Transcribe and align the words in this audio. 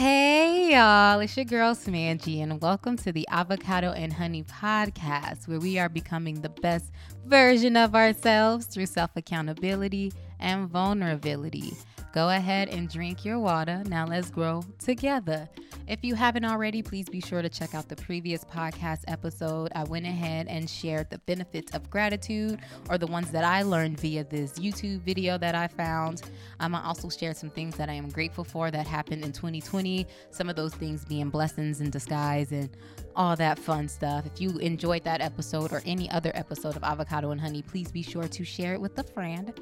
Hey 0.00 0.72
y'all, 0.72 1.20
it's 1.20 1.36
your 1.36 1.44
girl 1.44 1.74
Samanji, 1.74 2.42
and 2.42 2.58
welcome 2.62 2.96
to 2.96 3.12
the 3.12 3.28
Avocado 3.28 3.92
and 3.92 4.10
Honey 4.10 4.44
podcast, 4.44 5.46
where 5.46 5.60
we 5.60 5.78
are 5.78 5.90
becoming 5.90 6.40
the 6.40 6.48
best 6.48 6.90
version 7.26 7.76
of 7.76 7.94
ourselves 7.94 8.64
through 8.64 8.86
self 8.86 9.10
accountability 9.14 10.10
and 10.38 10.70
vulnerability. 10.70 11.74
Go 12.14 12.30
ahead 12.30 12.70
and 12.70 12.88
drink 12.88 13.26
your 13.26 13.40
water. 13.40 13.82
Now 13.88 14.06
let's 14.06 14.30
grow 14.30 14.64
together. 14.78 15.50
If 15.86 16.04
you 16.04 16.14
haven't 16.14 16.44
already, 16.44 16.82
please 16.82 17.08
be 17.08 17.20
sure 17.20 17.42
to 17.42 17.48
check 17.48 17.74
out 17.74 17.88
the 17.88 17.96
previous 17.96 18.44
podcast 18.44 19.00
episode. 19.08 19.72
I 19.74 19.84
went 19.84 20.06
ahead 20.06 20.46
and 20.48 20.70
shared 20.70 21.10
the 21.10 21.18
benefits 21.18 21.74
of 21.74 21.90
gratitude 21.90 22.60
or 22.88 22.96
the 22.96 23.06
ones 23.06 23.30
that 23.32 23.44
I 23.44 23.62
learned 23.62 23.98
via 23.98 24.24
this 24.24 24.52
YouTube 24.52 25.00
video 25.00 25.36
that 25.38 25.54
I 25.54 25.66
found. 25.66 26.22
Um, 26.60 26.74
I 26.74 26.84
also 26.84 27.08
shared 27.08 27.36
some 27.36 27.50
things 27.50 27.76
that 27.76 27.88
I 27.88 27.94
am 27.94 28.08
grateful 28.08 28.44
for 28.44 28.70
that 28.70 28.86
happened 28.86 29.24
in 29.24 29.32
2020, 29.32 30.06
some 30.30 30.48
of 30.48 30.56
those 30.56 30.74
things 30.74 31.04
being 31.04 31.28
blessings 31.28 31.80
in 31.80 31.90
disguise 31.90 32.52
and 32.52 32.70
all 33.16 33.34
that 33.36 33.58
fun 33.58 33.88
stuff. 33.88 34.26
If 34.26 34.40
you 34.40 34.58
enjoyed 34.58 35.02
that 35.04 35.20
episode 35.20 35.72
or 35.72 35.82
any 35.84 36.10
other 36.10 36.30
episode 36.34 36.76
of 36.76 36.84
Avocado 36.84 37.30
and 37.32 37.40
Honey, 37.40 37.62
please 37.62 37.90
be 37.90 38.02
sure 38.02 38.28
to 38.28 38.44
share 38.44 38.74
it 38.74 38.80
with 38.80 38.96
a 38.98 39.04
friend. 39.04 39.52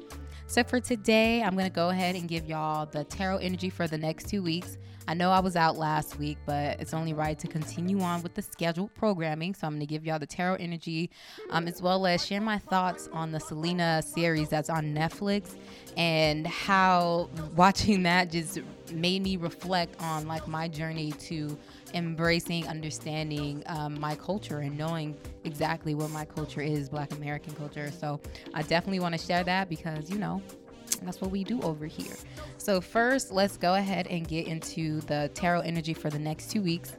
So 0.47 0.63
for 0.63 0.79
today, 0.79 1.41
I'm 1.41 1.53
going 1.53 1.65
to 1.65 1.71
go 1.71 1.89
ahead 1.89 2.15
and 2.15 2.27
give 2.27 2.45
y'all 2.45 2.85
the 2.85 3.03
tarot 3.03 3.37
energy 3.37 3.69
for 3.69 3.87
the 3.87 3.97
next 3.97 4.29
two 4.29 4.43
weeks. 4.43 4.77
I 5.09 5.15
know 5.15 5.31
I 5.31 5.39
was 5.39 5.55
out 5.55 5.75
last 5.75 6.19
week, 6.19 6.37
but 6.45 6.79
it's 6.79 6.93
only 6.93 7.13
right 7.13 7.37
to 7.39 7.47
continue 7.47 7.99
on 8.01 8.21
with 8.21 8.35
the 8.35 8.43
scheduled 8.43 8.93
programming. 8.93 9.55
So 9.55 9.65
I'm 9.65 9.73
going 9.73 9.79
to 9.79 9.87
give 9.87 10.05
y'all 10.05 10.19
the 10.19 10.27
tarot 10.27 10.57
energy, 10.59 11.09
um, 11.49 11.67
as 11.67 11.81
well 11.81 12.05
as 12.05 12.23
share 12.23 12.41
my 12.41 12.59
thoughts 12.59 13.09
on 13.11 13.31
the 13.31 13.39
Selena 13.39 14.03
series 14.03 14.49
that's 14.49 14.69
on 14.69 14.93
Netflix 14.93 15.55
and 15.97 16.45
how 16.45 17.27
watching 17.55 18.03
that 18.03 18.29
just 18.29 18.59
made 18.91 19.23
me 19.23 19.35
reflect 19.35 19.99
on 19.99 20.27
like 20.27 20.47
my 20.47 20.67
journey 20.67 21.11
to 21.13 21.57
embracing, 21.95 22.67
understanding 22.67 23.63
um, 23.65 23.99
my 23.99 24.13
culture 24.13 24.59
and 24.59 24.77
knowing 24.77 25.17
exactly 25.43 25.95
what 25.95 26.11
my 26.11 26.23
culture 26.23 26.61
is, 26.61 26.87
Black 26.87 27.11
American 27.13 27.53
culture. 27.55 27.89
So 27.89 28.21
I 28.53 28.61
definitely 28.61 28.99
want 28.99 29.19
to 29.19 29.25
share 29.25 29.43
that 29.43 29.69
because, 29.69 30.07
you 30.11 30.19
know, 30.19 30.39
that's 31.07 31.21
what 31.21 31.31
we 31.31 31.43
do 31.43 31.61
over 31.61 31.85
here. 31.85 32.15
So, 32.57 32.81
first, 32.81 33.31
let's 33.31 33.57
go 33.57 33.75
ahead 33.75 34.07
and 34.07 34.27
get 34.27 34.47
into 34.47 35.01
the 35.01 35.29
tarot 35.33 35.61
energy 35.61 35.93
for 35.93 36.09
the 36.09 36.19
next 36.19 36.51
two 36.51 36.61
weeks. 36.61 36.93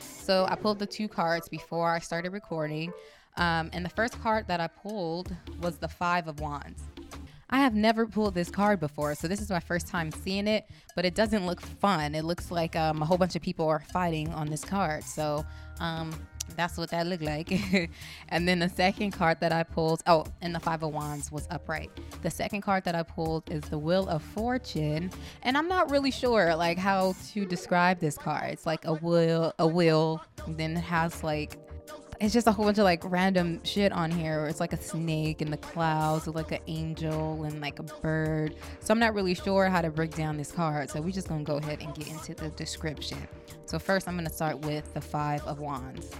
So, 0.00 0.46
I 0.48 0.54
pulled 0.54 0.78
the 0.78 0.86
two 0.86 1.08
cards 1.08 1.48
before 1.48 1.92
I 1.92 1.98
started 1.98 2.32
recording. 2.32 2.92
Um, 3.36 3.70
and 3.72 3.84
the 3.84 3.90
first 3.90 4.20
card 4.20 4.46
that 4.48 4.60
I 4.60 4.66
pulled 4.66 5.34
was 5.60 5.78
the 5.78 5.88
Five 5.88 6.28
of 6.28 6.40
Wands. 6.40 6.82
I 7.50 7.58
have 7.58 7.74
never 7.74 8.06
pulled 8.06 8.34
this 8.34 8.48
card 8.48 8.78
before, 8.78 9.14
so 9.16 9.26
this 9.26 9.40
is 9.40 9.50
my 9.50 9.58
first 9.58 9.88
time 9.88 10.12
seeing 10.12 10.46
it, 10.46 10.66
but 10.94 11.04
it 11.04 11.16
doesn't 11.16 11.46
look 11.46 11.60
fun. 11.60 12.14
It 12.14 12.24
looks 12.24 12.52
like 12.52 12.76
um, 12.76 13.02
a 13.02 13.04
whole 13.04 13.18
bunch 13.18 13.34
of 13.34 13.42
people 13.42 13.66
are 13.66 13.80
fighting 13.80 14.28
on 14.28 14.48
this 14.48 14.64
card. 14.64 15.02
So 15.02 15.44
um, 15.80 16.14
that's 16.56 16.76
what 16.76 16.90
that 16.90 17.06
looked 17.06 17.22
like. 17.22 17.50
and 18.28 18.48
then 18.48 18.58
the 18.58 18.68
second 18.68 19.12
card 19.12 19.40
that 19.40 19.52
I 19.52 19.62
pulled, 19.62 20.02
oh, 20.06 20.26
and 20.40 20.54
the 20.54 20.60
Five 20.60 20.82
of 20.82 20.92
Wands 20.92 21.30
was 21.30 21.46
upright. 21.50 21.90
The 22.22 22.30
second 22.30 22.62
card 22.62 22.84
that 22.84 22.94
I 22.94 23.02
pulled 23.02 23.50
is 23.50 23.62
the 23.64 23.78
Wheel 23.78 24.08
of 24.08 24.22
Fortune, 24.22 25.10
and 25.42 25.56
I'm 25.56 25.68
not 25.68 25.90
really 25.90 26.10
sure 26.10 26.54
like 26.54 26.78
how 26.78 27.14
to 27.32 27.44
describe 27.44 28.00
this 28.00 28.16
card. 28.16 28.50
It's 28.50 28.66
like 28.66 28.84
a 28.84 28.94
wheel, 28.94 29.52
a 29.58 29.66
wheel, 29.66 30.24
then 30.46 30.76
it 30.76 30.80
has 30.80 31.22
like 31.22 31.58
it's 32.20 32.34
just 32.34 32.46
a 32.46 32.52
whole 32.52 32.66
bunch 32.66 32.76
of 32.76 32.84
like 32.84 33.00
random 33.04 33.64
shit 33.64 33.92
on 33.92 34.10
here. 34.10 34.44
It's 34.44 34.60
like 34.60 34.74
a 34.74 34.80
snake 34.80 35.40
in 35.40 35.50
the 35.50 35.56
clouds, 35.56 36.28
or 36.28 36.32
like 36.32 36.52
an 36.52 36.60
angel 36.66 37.44
and 37.44 37.60
like 37.62 37.78
a 37.78 37.82
bird. 37.82 38.56
So 38.80 38.92
I'm 38.92 39.00
not 39.00 39.14
really 39.14 39.34
sure 39.34 39.70
how 39.70 39.80
to 39.80 39.90
break 39.90 40.14
down 40.14 40.36
this 40.36 40.52
card. 40.52 40.90
So 40.90 41.00
we're 41.00 41.12
just 41.12 41.28
gonna 41.28 41.44
go 41.44 41.56
ahead 41.56 41.80
and 41.80 41.94
get 41.94 42.08
into 42.08 42.34
the 42.34 42.50
description. 42.50 43.26
So 43.64 43.78
first, 43.78 44.06
I'm 44.06 44.16
gonna 44.16 44.30
start 44.30 44.58
with 44.60 44.92
the 44.92 45.00
Five 45.00 45.42
of 45.46 45.60
Wands. 45.60 46.10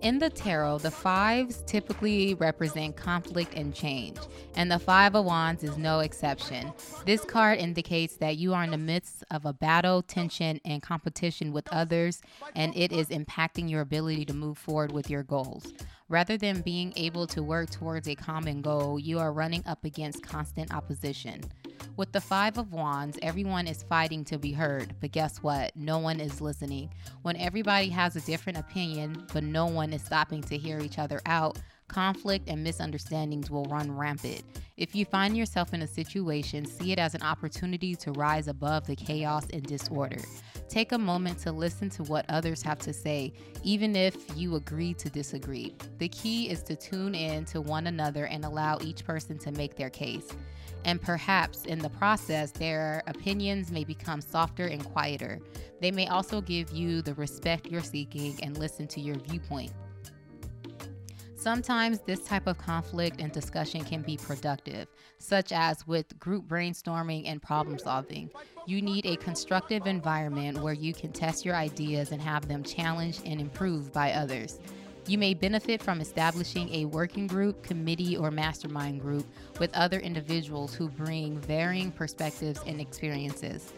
In 0.00 0.20
the 0.20 0.30
tarot, 0.30 0.78
the 0.78 0.92
fives 0.92 1.62
typically 1.66 2.34
represent 2.34 2.96
conflict 2.96 3.54
and 3.54 3.74
change, 3.74 4.16
and 4.54 4.70
the 4.70 4.78
Five 4.78 5.16
of 5.16 5.24
Wands 5.24 5.64
is 5.64 5.76
no 5.76 5.98
exception. 5.98 6.72
This 7.04 7.24
card 7.24 7.58
indicates 7.58 8.16
that 8.18 8.36
you 8.36 8.54
are 8.54 8.62
in 8.62 8.70
the 8.70 8.78
midst 8.78 9.24
of 9.32 9.44
a 9.44 9.52
battle, 9.52 10.02
tension, 10.02 10.60
and 10.64 10.80
competition 10.80 11.52
with 11.52 11.66
others, 11.72 12.22
and 12.54 12.76
it 12.76 12.92
is 12.92 13.08
impacting 13.08 13.68
your 13.68 13.80
ability 13.80 14.24
to 14.26 14.34
move 14.34 14.56
forward 14.56 14.92
with 14.92 15.10
your 15.10 15.24
goals. 15.24 15.72
Rather 16.10 16.38
than 16.38 16.62
being 16.62 16.90
able 16.96 17.26
to 17.26 17.42
work 17.42 17.68
towards 17.68 18.08
a 18.08 18.14
common 18.14 18.62
goal, 18.62 18.98
you 18.98 19.18
are 19.18 19.30
running 19.30 19.62
up 19.66 19.84
against 19.84 20.22
constant 20.22 20.72
opposition. 20.72 21.42
With 21.98 22.12
the 22.12 22.20
Five 22.20 22.56
of 22.56 22.72
Wands, 22.72 23.18
everyone 23.20 23.66
is 23.66 23.82
fighting 23.82 24.24
to 24.24 24.38
be 24.38 24.52
heard, 24.52 24.94
but 25.00 25.12
guess 25.12 25.42
what? 25.42 25.76
No 25.76 25.98
one 25.98 26.18
is 26.18 26.40
listening. 26.40 26.88
When 27.22 27.36
everybody 27.36 27.90
has 27.90 28.16
a 28.16 28.22
different 28.22 28.58
opinion, 28.58 29.26
but 29.34 29.44
no 29.44 29.66
one 29.66 29.92
is 29.92 30.00
stopping 30.00 30.42
to 30.44 30.56
hear 30.56 30.80
each 30.80 30.98
other 30.98 31.20
out, 31.26 31.58
conflict 31.88 32.48
and 32.48 32.64
misunderstandings 32.64 33.50
will 33.50 33.64
run 33.64 33.94
rampant. 33.94 34.44
If 34.78 34.94
you 34.94 35.04
find 35.04 35.36
yourself 35.36 35.74
in 35.74 35.82
a 35.82 35.86
situation, 35.86 36.64
see 36.64 36.92
it 36.92 36.98
as 36.98 37.14
an 37.14 37.22
opportunity 37.22 37.94
to 37.96 38.12
rise 38.12 38.48
above 38.48 38.86
the 38.86 38.96
chaos 38.96 39.46
and 39.52 39.62
disorder. 39.62 40.22
Take 40.68 40.92
a 40.92 40.98
moment 40.98 41.38
to 41.40 41.52
listen 41.52 41.88
to 41.90 42.02
what 42.04 42.26
others 42.28 42.62
have 42.62 42.78
to 42.80 42.92
say, 42.92 43.32
even 43.64 43.96
if 43.96 44.16
you 44.36 44.56
agree 44.56 44.94
to 44.94 45.08
disagree. 45.08 45.74
The 45.98 46.08
key 46.08 46.50
is 46.50 46.62
to 46.64 46.76
tune 46.76 47.14
in 47.14 47.44
to 47.46 47.60
one 47.60 47.86
another 47.86 48.26
and 48.26 48.44
allow 48.44 48.78
each 48.80 49.04
person 49.04 49.38
to 49.38 49.52
make 49.52 49.76
their 49.76 49.90
case 49.90 50.28
and 50.84 51.00
perhaps 51.00 51.64
in 51.64 51.78
the 51.78 51.90
process, 51.90 52.50
their 52.50 53.02
opinions 53.06 53.70
may 53.70 53.84
become 53.84 54.20
softer 54.20 54.66
and 54.66 54.84
quieter. 54.84 55.38
They 55.80 55.90
may 55.90 56.08
also 56.08 56.40
give 56.40 56.70
you 56.70 57.02
the 57.02 57.14
respect 57.14 57.66
you're 57.66 57.82
seeking 57.82 58.38
and 58.42 58.56
listen 58.56 58.86
to 58.88 59.00
your 59.00 59.16
viewpoint. 59.16 59.72
Sometimes 61.38 62.00
this 62.00 62.24
type 62.24 62.48
of 62.48 62.58
conflict 62.58 63.20
and 63.20 63.30
discussion 63.30 63.84
can 63.84 64.02
be 64.02 64.16
productive, 64.16 64.88
such 65.18 65.52
as 65.52 65.86
with 65.86 66.18
group 66.18 66.48
brainstorming 66.48 67.28
and 67.28 67.40
problem 67.40 67.78
solving. 67.78 68.28
You 68.66 68.82
need 68.82 69.06
a 69.06 69.14
constructive 69.14 69.86
environment 69.86 70.60
where 70.60 70.74
you 70.74 70.92
can 70.92 71.12
test 71.12 71.46
your 71.46 71.54
ideas 71.54 72.10
and 72.10 72.20
have 72.20 72.48
them 72.48 72.64
challenged 72.64 73.22
and 73.24 73.40
improved 73.40 73.92
by 73.92 74.14
others. 74.14 74.58
You 75.06 75.16
may 75.16 75.32
benefit 75.32 75.80
from 75.80 76.00
establishing 76.00 76.74
a 76.74 76.86
working 76.86 77.28
group, 77.28 77.62
committee, 77.62 78.16
or 78.16 78.32
mastermind 78.32 79.00
group 79.00 79.24
with 79.60 79.72
other 79.76 80.00
individuals 80.00 80.74
who 80.74 80.88
bring 80.88 81.38
varying 81.38 81.92
perspectives 81.92 82.60
and 82.66 82.80
experiences. 82.80 83.72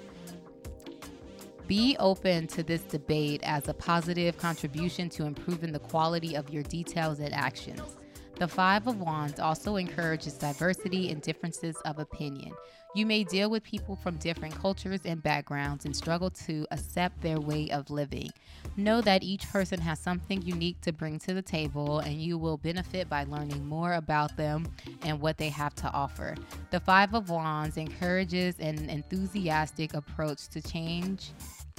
Be 1.70 1.96
open 2.00 2.48
to 2.48 2.64
this 2.64 2.80
debate 2.80 3.42
as 3.44 3.68
a 3.68 3.74
positive 3.74 4.36
contribution 4.36 5.08
to 5.10 5.24
improving 5.24 5.70
the 5.70 5.78
quality 5.78 6.34
of 6.34 6.50
your 6.50 6.64
details 6.64 7.20
and 7.20 7.32
actions. 7.32 7.96
The 8.40 8.48
Five 8.48 8.88
of 8.88 8.98
Wands 8.98 9.38
also 9.38 9.76
encourages 9.76 10.32
diversity 10.32 11.12
and 11.12 11.22
differences 11.22 11.76
of 11.84 12.00
opinion. 12.00 12.50
You 12.96 13.06
may 13.06 13.22
deal 13.22 13.50
with 13.50 13.62
people 13.62 13.94
from 13.94 14.16
different 14.16 14.56
cultures 14.56 15.02
and 15.04 15.22
backgrounds 15.22 15.84
and 15.84 15.94
struggle 15.94 16.30
to 16.30 16.66
accept 16.72 17.20
their 17.20 17.38
way 17.38 17.70
of 17.70 17.88
living. 17.88 18.30
Know 18.76 19.00
that 19.02 19.22
each 19.22 19.48
person 19.48 19.80
has 19.80 20.00
something 20.00 20.42
unique 20.42 20.80
to 20.80 20.92
bring 20.92 21.20
to 21.20 21.34
the 21.34 21.42
table, 21.42 22.00
and 22.00 22.14
you 22.14 22.36
will 22.36 22.56
benefit 22.56 23.08
by 23.08 23.22
learning 23.24 23.64
more 23.64 23.92
about 23.92 24.36
them 24.36 24.66
and 25.02 25.20
what 25.20 25.38
they 25.38 25.50
have 25.50 25.76
to 25.76 25.92
offer. 25.92 26.34
The 26.72 26.80
Five 26.80 27.14
of 27.14 27.30
Wands 27.30 27.76
encourages 27.76 28.58
an 28.58 28.90
enthusiastic 28.90 29.94
approach 29.94 30.48
to 30.48 30.60
change. 30.60 31.30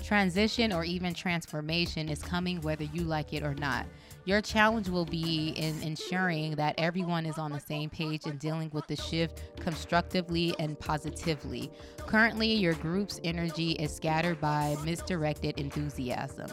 Transition 0.03 0.73
or 0.73 0.83
even 0.83 1.13
transformation 1.13 2.09
is 2.09 2.21
coming 2.21 2.59
whether 2.61 2.83
you 2.83 3.03
like 3.03 3.33
it 3.33 3.43
or 3.43 3.53
not. 3.53 3.85
Your 4.25 4.41
challenge 4.41 4.89
will 4.89 5.05
be 5.05 5.49
in 5.49 5.81
ensuring 5.81 6.55
that 6.55 6.75
everyone 6.77 7.25
is 7.25 7.37
on 7.37 7.51
the 7.51 7.59
same 7.59 7.89
page 7.89 8.25
and 8.25 8.37
dealing 8.39 8.69
with 8.71 8.85
the 8.87 8.95
shift 8.95 9.41
constructively 9.59 10.53
and 10.59 10.79
positively. 10.79 11.71
Currently, 11.97 12.53
your 12.53 12.73
group's 12.73 13.19
energy 13.23 13.71
is 13.73 13.95
scattered 13.95 14.39
by 14.41 14.75
misdirected 14.83 15.59
enthusiasm. 15.59 16.51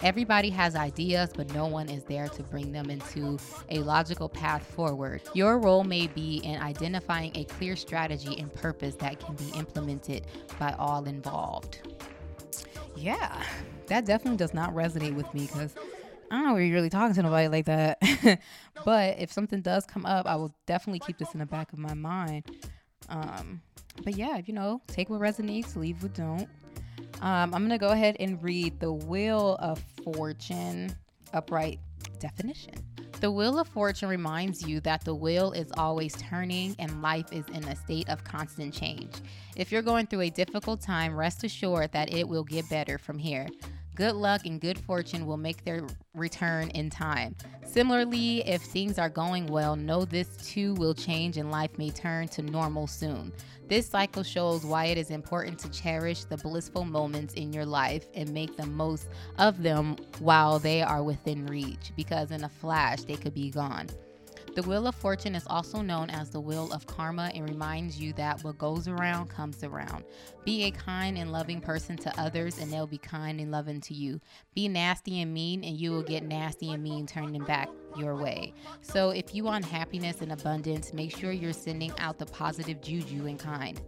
Everybody 0.00 0.48
has 0.50 0.76
ideas, 0.76 1.30
but 1.36 1.52
no 1.52 1.66
one 1.66 1.88
is 1.88 2.04
there 2.04 2.28
to 2.28 2.42
bring 2.44 2.70
them 2.70 2.88
into 2.88 3.36
a 3.68 3.80
logical 3.80 4.28
path 4.28 4.64
forward. 4.64 5.22
Your 5.34 5.58
role 5.58 5.82
may 5.82 6.06
be 6.06 6.36
in 6.44 6.60
identifying 6.60 7.32
a 7.36 7.44
clear 7.44 7.74
strategy 7.74 8.38
and 8.38 8.52
purpose 8.54 8.94
that 8.96 9.18
can 9.18 9.34
be 9.34 9.50
implemented 9.58 10.26
by 10.58 10.72
all 10.78 11.04
involved. 11.06 11.80
Yeah, 13.00 13.42
that 13.86 14.04
definitely 14.06 14.38
does 14.38 14.54
not 14.54 14.74
resonate 14.74 15.14
with 15.14 15.32
me 15.32 15.46
because 15.46 15.74
I 16.30 16.36
don't 16.36 16.48
know 16.48 16.56
you're 16.56 16.74
really 16.74 16.90
talking 16.90 17.14
to 17.14 17.22
nobody 17.22 17.48
like 17.48 17.66
that. 17.66 17.98
but 18.84 19.18
if 19.18 19.32
something 19.32 19.60
does 19.62 19.86
come 19.86 20.04
up, 20.04 20.26
I 20.26 20.36
will 20.36 20.54
definitely 20.66 21.00
keep 21.00 21.18
this 21.18 21.32
in 21.32 21.38
the 21.38 21.46
back 21.46 21.72
of 21.72 21.78
my 21.78 21.94
mind. 21.94 22.44
Um, 23.08 23.62
but 24.04 24.16
yeah, 24.16 24.40
you 24.44 24.52
know, 24.52 24.82
take 24.88 25.10
what 25.10 25.20
resonates, 25.20 25.76
leave 25.76 26.02
what 26.02 26.14
don't. 26.14 26.48
Um, 27.20 27.54
I'm 27.54 27.62
gonna 27.62 27.78
go 27.78 27.90
ahead 27.90 28.16
and 28.18 28.42
read 28.42 28.80
the 28.80 28.92
Wheel 28.92 29.56
of 29.60 29.82
Fortune 30.04 30.94
upright 31.32 31.78
definition. 32.18 32.74
The 33.20 33.32
Wheel 33.32 33.58
of 33.58 33.66
Fortune 33.66 34.08
reminds 34.08 34.64
you 34.64 34.78
that 34.82 35.04
the 35.04 35.12
wheel 35.14 35.50
is 35.50 35.72
always 35.76 36.14
turning 36.14 36.76
and 36.78 37.02
life 37.02 37.32
is 37.32 37.44
in 37.48 37.64
a 37.64 37.74
state 37.74 38.08
of 38.08 38.22
constant 38.22 38.72
change. 38.72 39.10
If 39.56 39.72
you're 39.72 39.82
going 39.82 40.06
through 40.06 40.20
a 40.20 40.30
difficult 40.30 40.80
time, 40.80 41.16
rest 41.16 41.42
assured 41.42 41.90
that 41.90 42.14
it 42.14 42.28
will 42.28 42.44
get 42.44 42.70
better 42.70 42.96
from 42.96 43.18
here. 43.18 43.48
Good 43.98 44.14
luck 44.14 44.46
and 44.46 44.60
good 44.60 44.78
fortune 44.78 45.26
will 45.26 45.36
make 45.36 45.64
their 45.64 45.84
return 46.14 46.70
in 46.70 46.88
time. 46.88 47.34
Similarly, 47.66 48.46
if 48.46 48.62
things 48.62 48.96
are 48.96 49.08
going 49.08 49.48
well, 49.48 49.74
know 49.74 50.04
this 50.04 50.28
too 50.36 50.74
will 50.74 50.94
change 50.94 51.36
and 51.36 51.50
life 51.50 51.76
may 51.78 51.90
turn 51.90 52.28
to 52.28 52.42
normal 52.42 52.86
soon. 52.86 53.32
This 53.66 53.88
cycle 53.88 54.22
shows 54.22 54.64
why 54.64 54.84
it 54.84 54.98
is 54.98 55.10
important 55.10 55.58
to 55.58 55.70
cherish 55.70 56.22
the 56.22 56.36
blissful 56.36 56.84
moments 56.84 57.34
in 57.34 57.52
your 57.52 57.66
life 57.66 58.06
and 58.14 58.32
make 58.32 58.56
the 58.56 58.66
most 58.66 59.08
of 59.36 59.64
them 59.64 59.96
while 60.20 60.60
they 60.60 60.80
are 60.80 61.02
within 61.02 61.44
reach, 61.46 61.90
because 61.96 62.30
in 62.30 62.44
a 62.44 62.48
flash, 62.48 63.02
they 63.02 63.16
could 63.16 63.34
be 63.34 63.50
gone. 63.50 63.88
The 64.54 64.62
Wheel 64.62 64.86
of 64.86 64.94
Fortune 64.94 65.34
is 65.34 65.46
also 65.46 65.82
known 65.82 66.10
as 66.10 66.30
the 66.30 66.40
Wheel 66.40 66.72
of 66.72 66.86
Karma 66.86 67.30
and 67.34 67.48
reminds 67.48 68.00
you 68.00 68.12
that 68.14 68.42
what 68.42 68.58
goes 68.58 68.88
around 68.88 69.28
comes 69.28 69.62
around. 69.62 70.04
Be 70.44 70.64
a 70.64 70.70
kind 70.70 71.16
and 71.16 71.30
loving 71.30 71.60
person 71.60 71.96
to 71.98 72.20
others, 72.20 72.58
and 72.58 72.72
they'll 72.72 72.86
be 72.86 72.98
kind 72.98 73.40
and 73.40 73.52
loving 73.52 73.80
to 73.82 73.94
you. 73.94 74.20
Be 74.54 74.66
nasty 74.66 75.20
and 75.20 75.32
mean, 75.32 75.62
and 75.62 75.76
you 75.76 75.92
will 75.92 76.02
get 76.02 76.24
nasty 76.24 76.72
and 76.72 76.82
mean 76.82 77.06
turning 77.06 77.44
back 77.44 77.68
your 77.96 78.16
way. 78.16 78.52
So, 78.80 79.10
if 79.10 79.34
you 79.34 79.44
want 79.44 79.64
happiness 79.64 80.22
and 80.22 80.32
abundance, 80.32 80.92
make 80.92 81.16
sure 81.16 81.30
you're 81.30 81.52
sending 81.52 81.92
out 81.98 82.18
the 82.18 82.26
positive 82.26 82.80
juju 82.80 83.26
and 83.26 83.38
kind. 83.38 83.80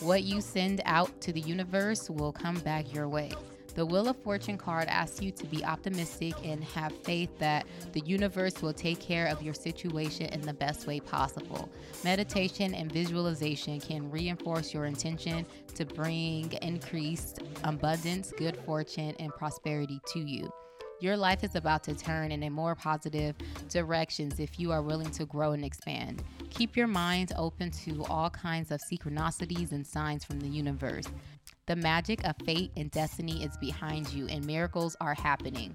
What 0.00 0.22
you 0.22 0.40
send 0.40 0.80
out 0.86 1.20
to 1.22 1.32
the 1.32 1.40
universe 1.40 2.08
will 2.08 2.32
come 2.32 2.58
back 2.60 2.94
your 2.94 3.08
way. 3.08 3.32
The 3.74 3.86
Wheel 3.86 4.08
of 4.08 4.16
Fortune 4.16 4.58
card 4.58 4.88
asks 4.88 5.22
you 5.22 5.30
to 5.30 5.46
be 5.46 5.64
optimistic 5.64 6.34
and 6.44 6.62
have 6.64 6.92
faith 7.04 7.30
that 7.38 7.66
the 7.92 8.00
universe 8.00 8.60
will 8.60 8.72
take 8.72 9.00
care 9.00 9.26
of 9.26 9.42
your 9.42 9.54
situation 9.54 10.26
in 10.26 10.40
the 10.40 10.52
best 10.52 10.86
way 10.86 10.98
possible. 10.98 11.68
Meditation 12.02 12.74
and 12.74 12.90
visualization 12.90 13.80
can 13.80 14.10
reinforce 14.10 14.74
your 14.74 14.86
intention 14.86 15.46
to 15.76 15.84
bring 15.84 16.52
increased 16.62 17.40
abundance, 17.64 18.32
good 18.36 18.56
fortune, 18.66 19.14
and 19.20 19.32
prosperity 19.34 20.00
to 20.12 20.18
you. 20.18 20.52
Your 21.00 21.16
life 21.16 21.44
is 21.44 21.54
about 21.54 21.82
to 21.84 21.94
turn 21.94 22.30
in 22.30 22.42
a 22.42 22.50
more 22.50 22.74
positive 22.74 23.34
directions 23.70 24.38
if 24.38 24.60
you 24.60 24.70
are 24.70 24.82
willing 24.82 25.10
to 25.12 25.24
grow 25.24 25.52
and 25.52 25.64
expand. 25.64 26.22
Keep 26.50 26.76
your 26.76 26.88
mind 26.88 27.32
open 27.36 27.70
to 27.70 28.04
all 28.10 28.28
kinds 28.28 28.70
of 28.70 28.82
synchronicities 28.82 29.72
and 29.72 29.86
signs 29.86 30.26
from 30.26 30.40
the 30.40 30.48
universe. 30.48 31.06
The 31.70 31.76
magic 31.76 32.26
of 32.26 32.34
fate 32.44 32.72
and 32.76 32.90
destiny 32.90 33.44
is 33.44 33.56
behind 33.58 34.12
you, 34.12 34.26
and 34.26 34.44
miracles 34.44 34.96
are 35.00 35.14
happening. 35.14 35.72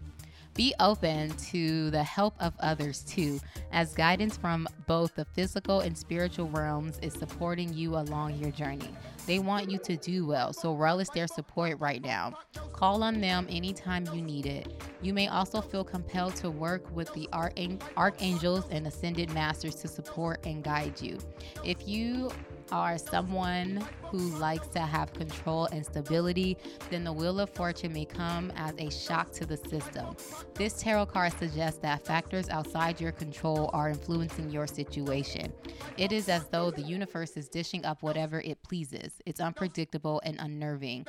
Be 0.54 0.74
open 0.78 1.30
to 1.52 1.90
the 1.90 2.04
help 2.04 2.36
of 2.42 2.54
others 2.60 3.00
too, 3.04 3.40
as 3.72 3.94
guidance 3.94 4.36
from 4.36 4.68
both 4.88 5.16
the 5.16 5.24
physical 5.24 5.80
and 5.80 5.98
spiritual 5.98 6.50
realms 6.50 7.00
is 7.02 7.14
supporting 7.14 7.74
you 7.74 7.96
along 7.96 8.36
your 8.40 8.52
journey. 8.52 8.90
They 9.26 9.40
want 9.40 9.72
you 9.72 9.78
to 9.86 9.96
do 9.96 10.28
well, 10.28 10.52
so 10.52 10.74
relish 10.74 11.08
their 11.10 11.28
support 11.28 11.80
right 11.80 12.04
now. 12.04 12.34
Call 12.74 13.02
on 13.02 13.22
them 13.22 13.48
anytime 13.50 14.06
you 14.14 14.22
need 14.22 14.48
it. 14.48 14.84
You 15.02 15.14
may 15.14 15.30
also 15.30 15.62
feel 15.62 15.86
compelled 15.86 16.36
to 16.38 16.50
work 16.50 16.94
with 16.94 17.14
the 17.14 17.30
archangels 17.32 18.66
and 18.70 18.86
ascended 18.86 19.34
masters 19.34 19.76
to 19.76 19.88
support 19.88 20.46
and 20.46 20.62
guide 20.62 21.00
you. 21.00 21.20
If 21.64 21.88
you 21.88 22.32
are 22.72 22.98
someone 22.98 23.86
who 24.04 24.18
likes 24.18 24.68
to 24.70 24.80
have 24.80 25.14
control 25.14 25.66
and 25.68 25.86
stability, 25.86 26.58
then 26.90 27.04
the 27.04 27.14
Wheel 27.14 27.40
of 27.40 27.50
Fortune 27.50 27.94
may 27.94 28.06
come 28.06 28.52
as 28.56 28.74
a 28.78 28.90
shock 28.90 29.32
to 29.34 29.46
the 29.46 29.58
system. 29.58 30.16
This 30.54 30.74
tarot 30.74 31.08
card 31.08 31.34
suggests 31.38 31.80
that 31.82 32.06
factors 32.06 32.50
outside 32.50 33.00
your 33.00 33.12
control 33.12 33.70
are 33.74 33.90
influencing 33.90 34.50
your 34.50 34.68
situation. 34.68 35.52
It 35.98 36.12
is 36.12 36.30
as 36.30 36.48
though 36.50 36.72
the 36.72 36.82
universe 36.82 37.38
is 37.38 37.50
dishing 37.50 37.86
up 37.86 38.02
whatever 38.04 38.42
it 38.42 38.62
pleases. 38.64 39.14
It's 39.26 39.40
unpredictable 39.40 40.22
and 40.24 40.40
unnerving. 40.40 41.06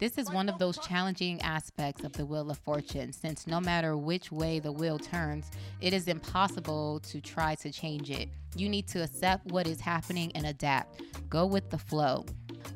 This 0.00 0.16
is 0.16 0.30
one 0.30 0.48
of 0.48 0.58
those 0.58 0.78
challenging 0.78 1.42
aspects 1.42 2.04
of 2.04 2.14
the 2.14 2.24
Wheel 2.24 2.50
of 2.50 2.56
Fortune, 2.56 3.12
since 3.12 3.46
no 3.46 3.60
matter 3.60 3.98
which 3.98 4.32
way 4.32 4.58
the 4.58 4.72
wheel 4.72 4.98
turns, 4.98 5.50
it 5.82 5.92
is 5.92 6.08
impossible 6.08 7.00
to 7.00 7.20
try 7.20 7.54
to 7.56 7.70
change 7.70 8.10
it. 8.10 8.30
You 8.56 8.70
need 8.70 8.88
to 8.88 9.02
accept 9.02 9.52
what 9.52 9.66
is 9.66 9.78
happening 9.78 10.32
and 10.34 10.46
adapt. 10.46 11.02
Go 11.28 11.44
with 11.44 11.68
the 11.68 11.76
flow. 11.76 12.24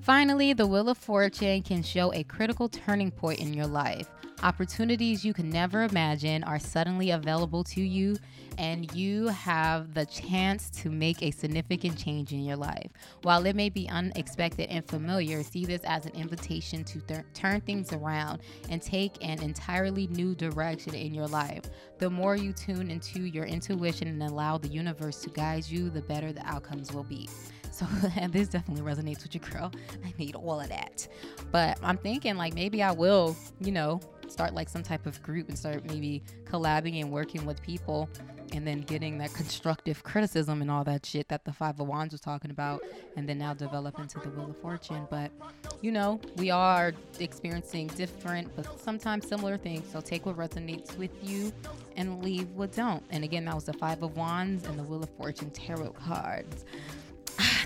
Finally, 0.03 0.53
the 0.53 0.67
Wheel 0.67 0.91
of 0.91 0.99
Fortune 0.99 1.63
can 1.63 1.83
show 1.83 2.13
a 2.13 2.25
critical 2.25 2.69
turning 2.69 3.11
point 3.11 3.41
in 3.41 3.55
your 3.55 3.69
life. 3.69 4.11
Opportunities 4.43 5.25
you 5.25 5.33
can 5.33 5.49
never 5.49 5.85
imagine 5.85 6.45
are 6.45 6.59
suddenly 6.59 7.13
available 7.13 7.65
to 7.65 7.81
you, 7.81 8.17
and 8.59 8.93
you 8.93 9.29
have 9.29 9.95
the 9.95 10.05
chance 10.05 10.69
to 10.71 10.91
make 10.91 11.23
a 11.23 11.31
significant 11.31 11.97
change 11.97 12.33
in 12.33 12.45
your 12.45 12.57
life. 12.57 12.91
While 13.23 13.47
it 13.47 13.57
may 13.57 13.71
be 13.71 13.89
unexpected 13.89 14.69
and 14.69 14.87
familiar, 14.87 15.43
see 15.43 15.65
this 15.65 15.81
as 15.85 16.05
an 16.05 16.13
invitation 16.15 16.85
to 16.85 17.01
th- 17.01 17.25
turn 17.33 17.63
things 17.63 17.93
around 17.93 18.41
and 18.69 18.83
take 18.83 19.13
an 19.25 19.43
entirely 19.43 20.09
new 20.09 20.35
direction 20.35 20.95
in 20.95 21.15
your 21.15 21.27
life. 21.27 21.63
The 21.99 22.11
more 22.11 22.37
you 22.37 22.53
tune 22.53 22.91
into 22.91 23.23
your 23.23 23.45
intuition 23.47 24.09
and 24.09 24.23
allow 24.23 24.59
the 24.59 24.69
universe 24.69 25.23
to 25.23 25.31
guide 25.31 25.67
you, 25.67 25.89
the 25.89 26.03
better 26.03 26.33
the 26.33 26.47
outcomes 26.47 26.93
will 26.93 27.05
be. 27.05 27.29
So 27.75 27.87
this 28.31 28.49
definitely 28.49 28.85
resonates 28.85 29.25
with 29.25 29.35
your 29.35 29.43
girl. 29.51 29.73
I 30.05 30.15
need 30.17 30.37
all 30.37 30.61
of 30.61 30.69
that. 30.69 31.09
But 31.51 31.79
I'm 31.83 31.97
thinking 31.97 32.37
like 32.37 32.55
maybe 32.55 32.83
I 32.83 32.93
will, 32.93 33.37
you 33.59 33.73
know, 33.73 34.01
start 34.29 34.55
like 34.55 34.69
some 34.69 34.83
type 34.83 35.07
of 35.07 35.23
group 35.23 35.49
and 35.49 35.59
start 35.59 35.85
maybe 35.85 36.23
collabing 36.45 37.01
and 37.01 37.11
working 37.11 37.45
with 37.47 37.61
people 37.63 38.09
and 38.53 38.67
then 38.67 38.83
getting 38.83 39.19
that 39.19 39.33
constructive 39.35 40.03
criticism 40.03 40.63
and 40.63 40.71
all 40.71 40.85
that 40.85 41.05
shit 41.05 41.29
that 41.29 41.45
the 41.45 41.53
Five 41.53 41.81
of 41.81 41.89
Wands 41.89 42.13
was 42.13 42.21
talking 42.21 42.51
about, 42.51 42.83
and 43.17 43.29
then 43.29 43.39
now 43.39 43.53
develop 43.55 43.99
into 43.99 44.21
the 44.21 44.29
Wheel 44.29 44.51
of 44.51 44.57
Fortune. 44.59 45.07
But 45.11 45.33
you 45.81 45.91
know, 45.91 46.21
we 46.37 46.51
are 46.51 46.93
experiencing 47.19 47.89
different 47.89 48.55
but 48.55 48.81
sometimes 48.81 49.27
similar 49.27 49.57
things. 49.57 49.91
So 49.91 50.01
take 50.01 50.27
what 50.27 50.37
resonates 50.37 50.97
with 50.97 51.11
you 51.23 51.53
and 51.97 52.23
leave 52.23 52.49
what 52.51 52.73
don't. 52.73 53.03
And 53.11 53.25
again, 53.25 53.45
that 53.47 53.55
was 53.55 53.65
the 53.65 53.73
Five 53.73 54.03
of 54.03 54.17
Wands 54.17 54.67
and 54.67 54.79
the 54.79 54.85
Wheel 54.85 55.03
of 55.03 55.11
Fortune 55.11 55.51
tarot 55.51 55.91
cards. 55.93 56.65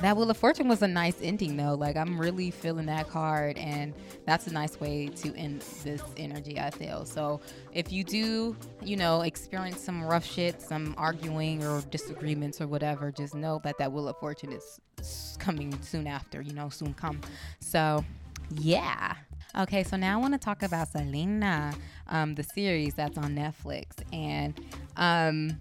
That 0.01 0.17
Wheel 0.17 0.31
of 0.31 0.37
Fortune 0.37 0.69
was 0.69 0.83
a 0.83 0.89
nice 0.89 1.17
ending 1.23 1.57
though. 1.57 1.75
Like 1.75 1.97
I'm 1.97 2.21
really 2.21 2.51
feeling 2.51 2.87
that 2.87 3.09
card, 3.09 3.59
and 3.59 3.93
that's 4.27 4.47
a 4.47 4.53
nice 4.53 4.79
way 4.81 5.09
to 5.09 5.35
end 5.35 5.63
this 5.83 6.03
energy. 6.17 6.59
I 6.59 6.71
feel 6.71 7.05
so. 7.05 7.41
If 7.73 7.93
you 7.93 8.05
do, 8.05 8.57
you 8.83 8.97
know, 8.97 9.23
experience 9.23 9.81
some 9.81 10.05
rough 10.05 10.25
shit, 10.25 10.63
some 10.63 10.95
arguing 10.97 11.65
or 11.65 11.83
disagreements 11.91 12.61
or 12.61 12.69
whatever, 12.69 13.11
just 13.11 13.35
know 13.35 13.61
that 13.65 13.79
that 13.79 13.93
Wheel 13.93 14.09
of 14.09 14.17
Fortune 14.19 14.53
is 14.53 15.37
coming 15.39 15.77
soon 15.83 16.07
after. 16.07 16.41
You 16.41 16.53
know, 16.53 16.69
soon 16.69 16.95
come. 16.95 17.21
So, 17.61 18.05
yeah. 18.51 19.15
Okay, 19.59 19.83
so 19.83 19.97
now 19.97 20.19
I 20.19 20.21
want 20.21 20.35
to 20.35 20.39
talk 20.39 20.63
about 20.63 20.89
Selena, 20.89 21.75
um, 22.09 22.35
the 22.35 22.45
series 22.45 22.95
that's 22.95 23.19
on 23.19 23.35
Netflix, 23.35 23.87
and 24.13 24.55
um, 24.97 25.59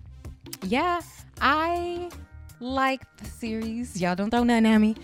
yeah, 0.64 1.02
I 1.42 2.10
like 2.60 3.02
the 3.18 3.26
series. 3.26 4.00
Y'all 4.00 4.16
don't 4.16 4.32
throw 4.32 4.44
nothing 4.44 4.66
at 4.66 4.78
me. 4.78 4.96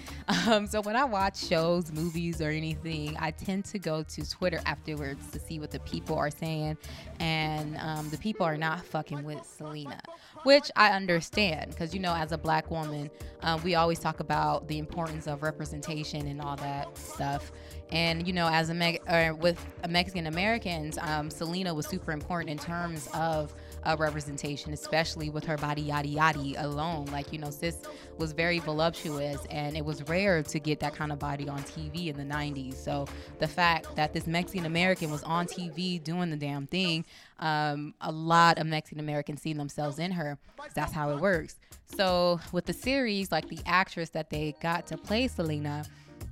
Um, 0.48 0.68
so 0.68 0.82
when 0.82 0.96
I 0.96 1.06
watch 1.06 1.46
shows, 1.46 1.92
movies, 1.92 2.42
or 2.42 2.50
anything, 2.50 3.16
I 3.20 3.32
tend 3.32 3.66
to 3.66 3.80
go 3.80 4.04
to 4.04 4.30
Twitter 4.30 4.62
afterwards 4.66 5.30
to 5.32 5.40
see 5.40 5.60
what 5.60 5.72
the 5.72 5.80
people 5.82 6.18
are 6.18 6.32
saying. 6.32 6.78
And 7.20 7.78
um, 7.78 8.10
the 8.10 8.18
people 8.18 8.46
are 8.46 8.58
not 8.58 8.84
fucking 8.86 9.24
with 9.24 9.46
Selena, 9.46 10.00
which 10.44 10.72
I 10.76 10.92
understand 10.92 11.72
because, 11.72 11.94
you 11.94 12.00
know, 12.00 12.14
as 12.14 12.32
a 12.32 12.38
black 12.38 12.72
woman, 12.72 13.10
um, 13.42 13.62
we 13.64 13.76
always 13.76 14.00
talk 14.00 14.20
about 14.20 14.68
the 14.68 14.80
importance 14.80 15.28
of 15.28 15.44
representation 15.44 16.28
and 16.28 16.42
all 16.42 16.56
that 16.58 16.98
stuff. 16.98 17.52
And 17.92 18.26
you 18.26 18.34
know, 18.34 18.48
as 18.48 18.70
a 18.70 18.74
Me- 18.74 19.00
or 19.08 19.36
with 19.36 19.64
Mexican 19.88 20.28
Americans, 20.28 20.98
um, 21.00 21.30
Selena 21.30 21.74
was 21.74 21.86
super 21.86 22.12
important 22.12 22.50
in 22.50 22.58
terms 22.58 23.08
of 23.14 23.54
uh, 23.86 23.96
representation, 24.00 24.74
especially 24.74 25.30
with 25.30 25.44
her 25.46 25.58
body 25.58 25.82
yada 25.82 26.08
yada 26.08 26.54
alone. 26.58 27.06
Like, 27.06 27.32
you 27.32 27.40
know, 27.40 27.50
sis 27.50 27.78
was 28.18 28.32
very 28.32 28.60
voluptuous 28.60 29.46
and 29.50 29.76
it 29.76 29.84
was 29.84 30.08
rare 30.08 30.44
to 30.44 30.60
get 30.60 30.80
that 30.80 30.96
kind 30.96 31.12
of 31.12 31.20
body 31.20 31.48
on 31.48 31.60
TV 31.64 32.08
in 32.08 32.18
the 32.18 32.34
90s. 32.36 32.76
So 32.76 33.08
the 33.40 33.48
fact 33.48 33.96
that 33.96 34.14
this 34.14 34.28
Mexican 34.28 34.66
American 34.66 35.12
was 35.12 35.24
on 35.24 35.46
TV 35.46 36.04
doing 36.04 36.30
the 36.30 36.38
damn 36.38 36.68
thing, 36.68 37.06
um, 37.40 37.94
a 38.02 38.12
lot 38.12 38.58
of 38.58 38.68
Mexican 38.68 39.00
Americans 39.00 39.42
see 39.42 39.54
themselves 39.54 40.00
in 40.00 40.12
her. 40.12 40.38
That's 40.76 40.94
how 40.94 41.12
it 41.12 41.20
works. 41.20 41.56
So 41.96 42.40
with 42.52 42.66
the 42.66 42.74
series, 42.74 43.32
like 43.32 43.50
the 43.50 43.60
actress 43.66 44.10
that 44.12 44.30
they 44.30 44.56
got 44.62 44.88
to 44.88 44.98
play 44.98 45.28
Selena, 45.28 45.86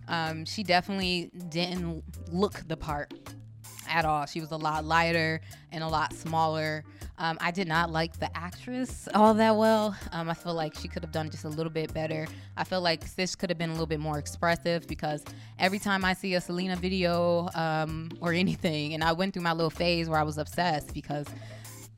um, 0.08 0.46
she 0.46 0.64
definitely 0.64 1.32
didn't 1.50 2.04
look 2.32 2.68
the 2.68 2.78
part 2.78 3.14
at 3.92 4.06
all. 4.06 4.26
She 4.26 4.40
was 4.40 4.52
a 4.52 4.58
lot 4.58 4.86
lighter 4.86 5.42
and 5.72 5.84
a 5.84 5.88
lot 5.88 6.14
smaller. 6.14 6.84
Um, 7.18 7.38
I 7.40 7.52
did 7.52 7.68
not 7.68 7.92
like 7.92 8.18
the 8.20 8.36
actress 8.36 9.08
all 9.14 9.34
that 9.36 9.56
well. 9.56 9.96
Um, 10.12 10.30
I 10.30 10.34
feel 10.34 10.56
like 10.56 10.74
she 10.74 10.88
could 10.88 11.04
have 11.04 11.12
done 11.12 11.30
just 11.30 11.44
a 11.44 11.50
little 11.50 11.72
bit 11.72 11.94
better. 11.94 12.26
I 12.58 12.64
feel 12.64 12.82
like 12.82 13.06
Sis 13.06 13.36
could 13.36 13.50
have 13.52 13.60
been 13.60 13.70
a 13.70 13.74
little 13.74 13.86
bit 13.86 14.00
more 14.00 14.18
expressive 14.18 14.88
because 14.88 15.24
every 15.60 15.78
time 15.78 16.04
I 16.04 16.14
see 16.14 16.34
a 16.34 16.42
Selena 16.42 16.76
video 16.76 17.50
um, 17.54 18.10
or 18.22 18.34
anything, 18.34 18.96
and 18.96 19.04
I 19.04 19.12
went 19.12 19.34
through 19.34 19.44
my 19.44 19.54
little 19.54 19.70
phase 19.70 20.10
where 20.10 20.20
I 20.20 20.24
was 20.24 20.38
obsessed 20.38 20.94
because 20.94 21.28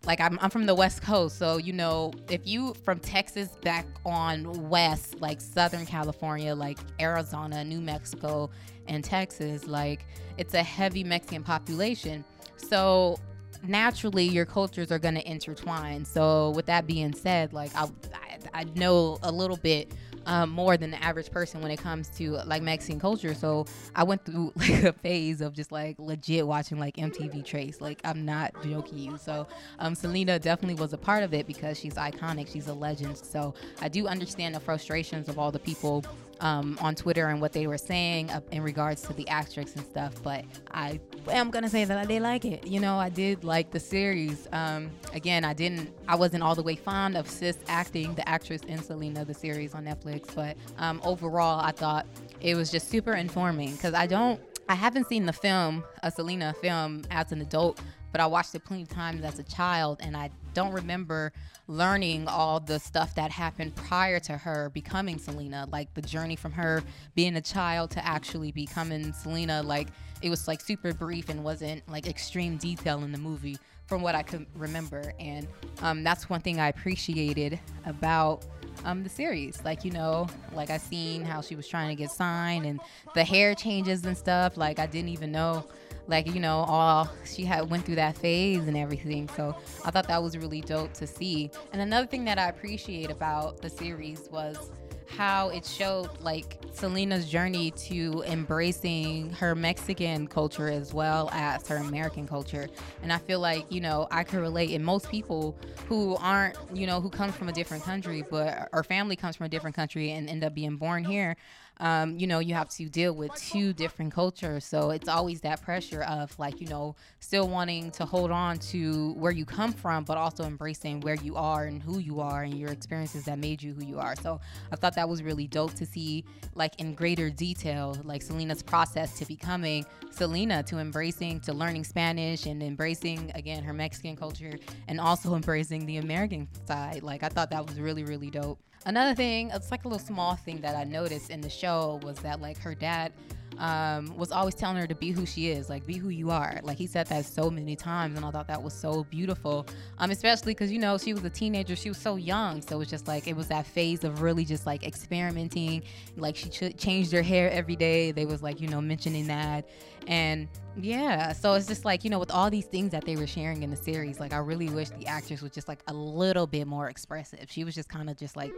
like 0.05 0.19
I'm, 0.19 0.38
I'm 0.41 0.50
from 0.50 0.65
the 0.65 0.75
west 0.75 1.01
coast 1.01 1.38
so 1.38 1.57
you 1.57 1.71
know 1.71 2.12
if 2.29 2.45
you 2.45 2.73
from 2.73 3.00
texas 3.00 3.50
back 3.62 3.85
on 4.05 4.69
west 4.69 5.21
like 5.21 5.39
southern 5.39 5.85
california 5.85 6.53
like 6.53 6.77
arizona 7.00 7.63
new 7.63 7.79
mexico 7.79 8.50
and 8.87 9.03
texas 9.03 9.65
like 9.65 10.05
it's 10.37 10.53
a 10.53 10.63
heavy 10.63 11.03
mexican 11.03 11.43
population 11.43 12.23
so 12.57 13.17
naturally 13.65 14.25
your 14.25 14.45
cultures 14.45 14.91
are 14.91 14.99
going 14.99 15.15
to 15.15 15.29
intertwine 15.29 16.03
so 16.03 16.51
with 16.51 16.65
that 16.65 16.85
being 16.85 17.13
said 17.13 17.53
like 17.53 17.71
I, 17.75 17.83
I, 18.13 18.61
I 18.61 18.63
know 18.75 19.17
a 19.23 19.31
little 19.31 19.57
bit 19.57 19.91
um, 20.25 20.49
more 20.49 20.77
than 20.77 20.91
the 20.91 21.03
average 21.03 21.31
person 21.31 21.61
when 21.61 21.71
it 21.71 21.79
comes 21.79 22.09
to 22.17 22.31
like 22.45 22.61
Mexican 22.61 22.99
culture. 22.99 23.33
So 23.33 23.65
I 23.95 24.03
went 24.03 24.25
through 24.25 24.53
like 24.55 24.83
a 24.83 24.93
phase 24.93 25.41
of 25.41 25.53
just 25.53 25.71
like 25.71 25.97
legit 25.99 26.45
watching 26.45 26.79
like 26.79 26.95
MTV 26.95 27.45
Tres. 27.45 27.81
Like 27.81 27.99
I'm 28.03 28.25
not 28.25 28.53
joking 28.63 28.97
you. 28.97 29.17
So 29.17 29.47
um, 29.79 29.95
Selena 29.95 30.39
definitely 30.39 30.75
was 30.75 30.93
a 30.93 30.97
part 30.97 31.23
of 31.23 31.33
it 31.33 31.47
because 31.47 31.79
she's 31.79 31.95
iconic. 31.95 32.51
She's 32.51 32.67
a 32.67 32.73
legend. 32.73 33.17
So 33.17 33.53
I 33.81 33.89
do 33.89 34.07
understand 34.07 34.55
the 34.55 34.59
frustrations 34.59 35.29
of 35.29 35.37
all 35.39 35.51
the 35.51 35.59
people 35.59 36.03
um, 36.43 36.77
on 36.81 36.93
Twitter 36.93 37.27
and 37.29 37.41
what 37.41 37.53
they 37.53 37.65
were 37.67 37.77
saying 37.77 38.29
in 38.51 38.62
regards 38.62 39.01
to 39.03 39.13
the 39.13 39.27
actress 39.29 39.75
and 39.75 39.85
stuff. 39.85 40.13
But 40.21 40.43
I 40.71 41.00
am 41.29 41.50
gonna 41.50 41.69
say 41.69 41.85
that 41.85 41.97
I 41.97 42.05
did 42.05 42.21
like 42.21 42.43
it. 42.45 42.67
You 42.67 42.81
know, 42.81 43.00
I 43.00 43.09
did 43.09 43.43
like 43.43 43.71
the 43.71 43.79
series. 43.79 44.47
Um, 44.51 44.91
again, 45.13 45.45
I 45.45 45.53
didn't, 45.53 45.89
I 46.07 46.15
wasn't 46.15 46.43
all 46.43 46.53
the 46.53 46.62
way 46.62 46.75
fond 46.75 47.15
of 47.15 47.29
Sis 47.29 47.57
acting, 47.67 48.13
the 48.15 48.27
actress 48.27 48.62
in 48.67 48.83
Selena, 48.83 49.23
the 49.23 49.33
series 49.33 49.73
on 49.73 49.85
Netflix. 49.85 50.35
But 50.35 50.57
um, 50.77 51.01
overall, 51.05 51.62
I 51.62 51.71
thought 51.71 52.05
it 52.41 52.55
was 52.55 52.69
just 52.69 52.89
super 52.89 53.13
informing 53.13 53.71
because 53.71 53.93
I 53.93 54.05
don't. 54.05 54.39
I 54.69 54.75
haven't 54.75 55.07
seen 55.07 55.25
the 55.25 55.33
film, 55.33 55.83
a 56.03 56.12
Selena 56.12 56.53
film, 56.62 57.03
as 57.12 57.33
an 57.33 57.41
adult, 57.41 57.81
but 58.13 58.21
I 58.21 58.25
watched 58.27 58.55
it 58.55 58.63
plenty 58.63 58.83
of 58.83 58.89
times 58.89 59.23
as 59.23 59.39
a 59.39 59.43
child, 59.43 60.00
and 60.01 60.15
I 60.15 60.29
don't 60.53 60.74
remember 60.74 61.31
learning 61.67 62.27
all 62.27 62.60
the 62.60 62.79
stuff 62.79 63.15
that 63.15 63.31
happened 63.31 63.75
prior 63.75 64.19
to 64.19 64.38
her 64.38 64.69
becoming 64.69 65.17
Selena, 65.17 65.67
like 65.72 65.93
the 65.93 66.01
journey 66.01 66.36
from 66.36 66.51
her 66.51 66.83
being 67.15 67.36
a 67.36 67.41
child 67.41 67.91
to 67.91 68.05
actually 68.05 68.51
becoming 68.51 69.13
Selena. 69.13 69.63
Like 69.63 69.88
it 70.22 70.29
was 70.29 70.48
like 70.48 70.62
super 70.62 70.93
brief 70.93 71.29
and 71.29 71.43
wasn't 71.43 71.88
like 71.89 72.07
extreme 72.07 72.57
detail 72.57 73.03
in 73.03 73.12
the 73.12 73.17
movie 73.17 73.57
from 73.88 74.01
what 74.01 74.15
I 74.15 74.24
could 74.24 74.45
remember. 74.55 75.13
And 75.19 75.48
um, 75.81 76.03
that's 76.03 76.29
one 76.29 76.41
thing 76.41 76.60
I 76.60 76.69
appreciated 76.69 77.60
about 77.86 78.45
um, 78.86 79.03
the 79.03 79.10
series. 79.10 79.63
Like, 79.63 79.83
you 79.83 79.91
know, 79.91 80.27
like 80.53 80.69
I 80.69 80.77
seen 80.77 81.24
how 81.24 81.41
she 81.41 81.55
was 81.55 81.67
trying 81.67 81.89
to 81.89 81.95
get 81.95 82.12
signed 82.12 82.65
and 82.65 82.79
the 83.13 83.24
hair 83.24 83.55
changes 83.55 84.05
and 84.05 84.17
stuff. 84.17 84.57
Like 84.57 84.79
I 84.79 84.86
didn't 84.86 85.10
even 85.10 85.31
know 85.31 85.65
like 86.07 86.27
you 86.33 86.39
know 86.39 86.60
all 86.67 87.10
she 87.25 87.45
had 87.45 87.69
went 87.69 87.86
through 87.86 87.95
that 87.95 88.17
phase 88.17 88.67
and 88.67 88.77
everything. 88.77 89.29
So 89.36 89.55
i 89.86 89.91
thought 89.91 90.07
that 90.07 90.22
was 90.22 90.38
really 90.38 90.62
dope 90.62 90.93
to 90.93 91.07
see. 91.07 91.51
And 91.72 91.81
another 91.81 92.07
thing 92.07 92.25
that 92.25 92.38
i 92.38 92.50
appreciate 92.50 93.12
about 93.12 93.62
the 93.62 93.69
series 93.69 94.27
was 94.31 94.72
how 95.15 95.50
it 95.50 95.65
showed 95.65 96.10
like 96.22 96.60
Selena's 96.74 97.29
journey 97.29 97.72
to 97.72 98.24
embracing 98.25 99.29
her 99.31 99.53
Mexican 99.53 100.27
culture 100.27 100.69
as 100.69 100.93
well 100.93 101.29
as 101.31 101.67
her 101.67 101.77
American 101.77 102.27
culture. 102.27 102.67
And 103.03 103.13
I 103.13 103.19
feel 103.19 103.39
like, 103.39 103.65
you 103.72 103.79
know, 103.79 104.07
I 104.10 104.24
could 104.24 104.39
relate. 104.39 104.72
And 104.72 104.83
most 104.83 105.10
people 105.10 105.55
who 105.88 106.15
aren't, 106.15 106.57
you 106.74 106.88
know, 106.88 107.00
who 107.00 107.10
come 107.10 107.31
from 107.31 107.50
a 107.50 107.53
different 107.53 107.83
country, 107.83 108.24
but 108.29 108.69
our 108.74 108.83
family 108.83 109.15
comes 109.15 109.36
from 109.36 109.45
a 109.45 109.50
different 109.50 109.75
country 109.75 110.12
and 110.12 110.29
end 110.29 110.43
up 110.43 110.55
being 110.55 110.77
born 110.77 111.03
here 111.03 111.36
um, 111.80 112.18
you 112.18 112.27
know, 112.27 112.39
you 112.39 112.53
have 112.53 112.70
to 112.70 112.88
deal 112.88 113.13
with 113.13 113.34
two 113.36 113.74
different 113.74 114.13
cultures. 114.13 114.63
So 114.63 114.92
it's 114.92 115.10
always 115.10 115.42
that 115.42 115.62
pressure 115.62 116.03
of 116.03 116.38
like, 116.38 116.62
you 116.62 116.68
know, 116.68 116.96
still 117.20 117.48
wanting 117.48 117.92
to 117.92 118.06
hold 118.06 118.32
on 118.32 118.58
to 118.60 119.13
where 119.13 119.32
you 119.32 119.46
come 119.46 119.74
from, 119.74 120.03
but 120.03 120.18
also 120.18 120.44
embracing 120.44 121.01
where 121.01 121.15
you 121.15 121.36
are 121.36 121.65
and 121.65 121.82
who 121.82 122.00
you 122.00 122.20
are 122.20 122.44
and 122.44 122.58
your 122.58 122.70
experiences 122.70 123.25
that 123.25 123.39
made 123.39 123.62
you 123.62 123.74
who 123.74 123.84
you 123.86 124.00
are. 124.00 124.15
So 124.15 124.39
I 124.72 124.75
thought 124.75 124.96
that 124.96 125.10
was 125.10 125.24
really 125.24 125.48
dope 125.48 125.74
to 125.75 125.86
see, 125.86 126.24
like, 126.56 126.80
in 126.80 126.94
greater 126.94 127.30
detail, 127.30 127.98
like 128.03 128.22
Selena's 128.22 128.63
process 128.63 129.18
to 129.20 129.25
becoming 129.25 129.86
Selena, 130.12 130.62
to 130.63 130.77
embracing, 130.77 131.39
to 131.42 131.53
learning 131.53 131.84
Spanish 131.86 132.46
and 132.46 132.62
embracing, 132.62 133.32
again, 133.36 133.63
her 133.63 133.74
Mexican 133.74 134.15
culture 134.15 134.53
and 134.88 135.00
also 135.00 135.36
embracing 135.36 135.86
the 135.86 135.98
American 135.98 136.48
side. 136.68 137.01
Like, 137.03 137.24
I 137.24 137.30
thought 137.30 137.50
that 137.50 137.65
was 137.65 137.80
really, 137.80 138.03
really 138.03 138.30
dope. 138.30 138.60
Another 138.85 139.15
thing, 139.15 139.49
it's 139.53 139.71
like 139.71 139.85
a 139.85 139.87
little 139.87 140.05
small 140.05 140.35
thing 140.35 140.59
that 140.61 140.75
I 140.75 140.83
noticed 140.83 141.29
in 141.29 141.39
the 141.39 141.49
show 141.49 142.01
was 142.03 142.17
that 142.19 142.41
like 142.41 142.57
her 142.59 142.75
dad 142.75 143.13
um, 143.57 144.15
was 144.17 144.31
always 144.31 144.55
telling 144.55 144.77
her 144.77 144.88
to 144.88 144.95
be 144.95 145.12
who 145.12 145.25
she 145.25 145.50
is, 145.50 145.69
like 145.69 145.86
be 145.86 145.98
who 145.98 146.10
you 146.10 146.31
are. 146.31 146.60
Like 146.63 146.77
he 146.77 146.88
said 146.88 147.07
that 147.07 147.25
so 147.25 147.50
many 147.50 147.75
times, 147.75 148.17
and 148.17 148.25
I 148.25 148.31
thought 148.31 148.48
that 148.48 148.62
was 148.62 148.74
so 148.74 149.03
beautiful. 149.05 149.65
Um, 149.98 150.12
especially 150.12 150.53
because 150.53 150.72
you 150.72 150.79
know 150.79 150.98
she 150.98 151.13
was 151.13 151.24
a 151.24 151.29
teenager, 151.29 151.75
she 151.75 151.89
was 151.89 151.98
so 151.98 152.15
young, 152.15 152.62
so 152.62 152.81
it's 152.81 152.89
just 152.89 153.07
like 153.07 153.27
it 153.27 153.36
was 153.36 153.48
that 153.48 153.65
phase 153.65 154.03
of 154.03 154.22
really 154.22 154.45
just 154.45 154.65
like 154.65 154.83
experimenting. 154.83 155.83
Like 156.17 156.36
she 156.36 156.50
ch- 156.50 156.77
changed 156.77 157.12
her 157.12 157.22
hair 157.22 157.50
every 157.51 157.75
day. 157.75 158.12
They 158.12 158.25
was 158.25 158.41
like 158.41 158.62
you 158.62 158.67
know 158.67 158.81
mentioning 158.81 159.27
that, 159.27 159.67
and 160.07 160.48
yeah, 160.75 161.33
so 161.33 161.53
it's 161.53 161.67
just 161.67 161.86
like 161.86 162.03
you 162.03 162.10
know 162.10 162.19
with 162.19 162.31
all 162.31 162.50
these 162.50 162.65
things 162.65 162.91
that 162.91 163.05
they 163.05 163.15
were 163.15 163.27
sharing 163.27 163.63
in 163.63 163.69
the 163.69 163.75
series, 163.75 164.19
like 164.19 164.33
I 164.33 164.38
really 164.38 164.69
wish 164.69 164.89
the 164.89 165.07
actress 165.07 165.41
was 165.41 165.51
just 165.51 165.67
like 165.67 165.79
a 165.88 165.93
little 165.93 166.48
bit 166.48 166.67
more 166.67 166.89
expressive. 166.89 167.45
She 167.50 167.63
was 167.63 167.75
just 167.75 167.89
kind 167.89 168.10
of 168.10 168.17
just 168.17 168.36
like 168.36 168.53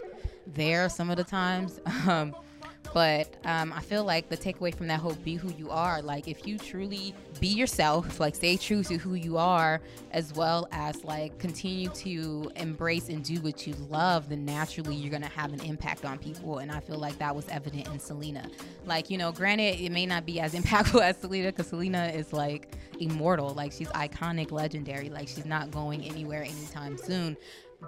there 0.47 0.87
some 0.89 1.09
of 1.09 1.17
the 1.17 1.23
times. 1.23 1.79
Um, 2.07 2.35
but 2.93 3.35
um, 3.45 3.73
I 3.73 3.81
feel 3.81 4.03
like 4.03 4.29
the 4.29 4.37
takeaway 4.37 4.73
from 4.73 4.87
that 4.87 4.99
whole 4.99 5.13
be 5.13 5.35
who 5.35 5.51
you 5.53 5.69
are, 5.69 6.01
like 6.01 6.27
if 6.27 6.47
you 6.47 6.57
truly 6.57 7.13
be 7.39 7.47
yourself, 7.47 8.19
like 8.19 8.35
stay 8.35 8.57
true 8.57 8.83
to 8.83 8.97
who 8.97 9.15
you 9.15 9.37
are, 9.37 9.81
as 10.11 10.33
well 10.33 10.67
as 10.71 11.03
like 11.03 11.37
continue 11.39 11.89
to 11.89 12.51
embrace 12.55 13.09
and 13.09 13.23
do 13.23 13.41
what 13.41 13.67
you 13.67 13.73
love, 13.89 14.29
then 14.29 14.45
naturally 14.45 14.95
you're 14.95 15.11
gonna 15.11 15.27
have 15.27 15.53
an 15.53 15.61
impact 15.61 16.05
on 16.05 16.17
people. 16.17 16.59
And 16.59 16.71
I 16.71 16.79
feel 16.79 16.97
like 16.97 17.17
that 17.19 17.35
was 17.35 17.47
evident 17.49 17.87
in 17.87 17.99
Selena. 17.99 18.49
Like, 18.85 19.09
you 19.09 19.17
know, 19.17 19.31
granted, 19.31 19.79
it 19.79 19.91
may 19.91 20.05
not 20.05 20.25
be 20.25 20.39
as 20.39 20.53
impactful 20.55 21.01
as 21.01 21.17
Selena 21.17 21.51
because 21.51 21.67
Selena 21.67 22.07
is 22.07 22.33
like 22.33 22.75
immortal, 22.99 23.53
like 23.53 23.71
she's 23.71 23.89
iconic, 23.89 24.51
legendary, 24.51 25.09
like 25.09 25.27
she's 25.27 25.45
not 25.45 25.71
going 25.71 26.03
anywhere 26.03 26.43
anytime 26.43 26.97
soon. 26.97 27.37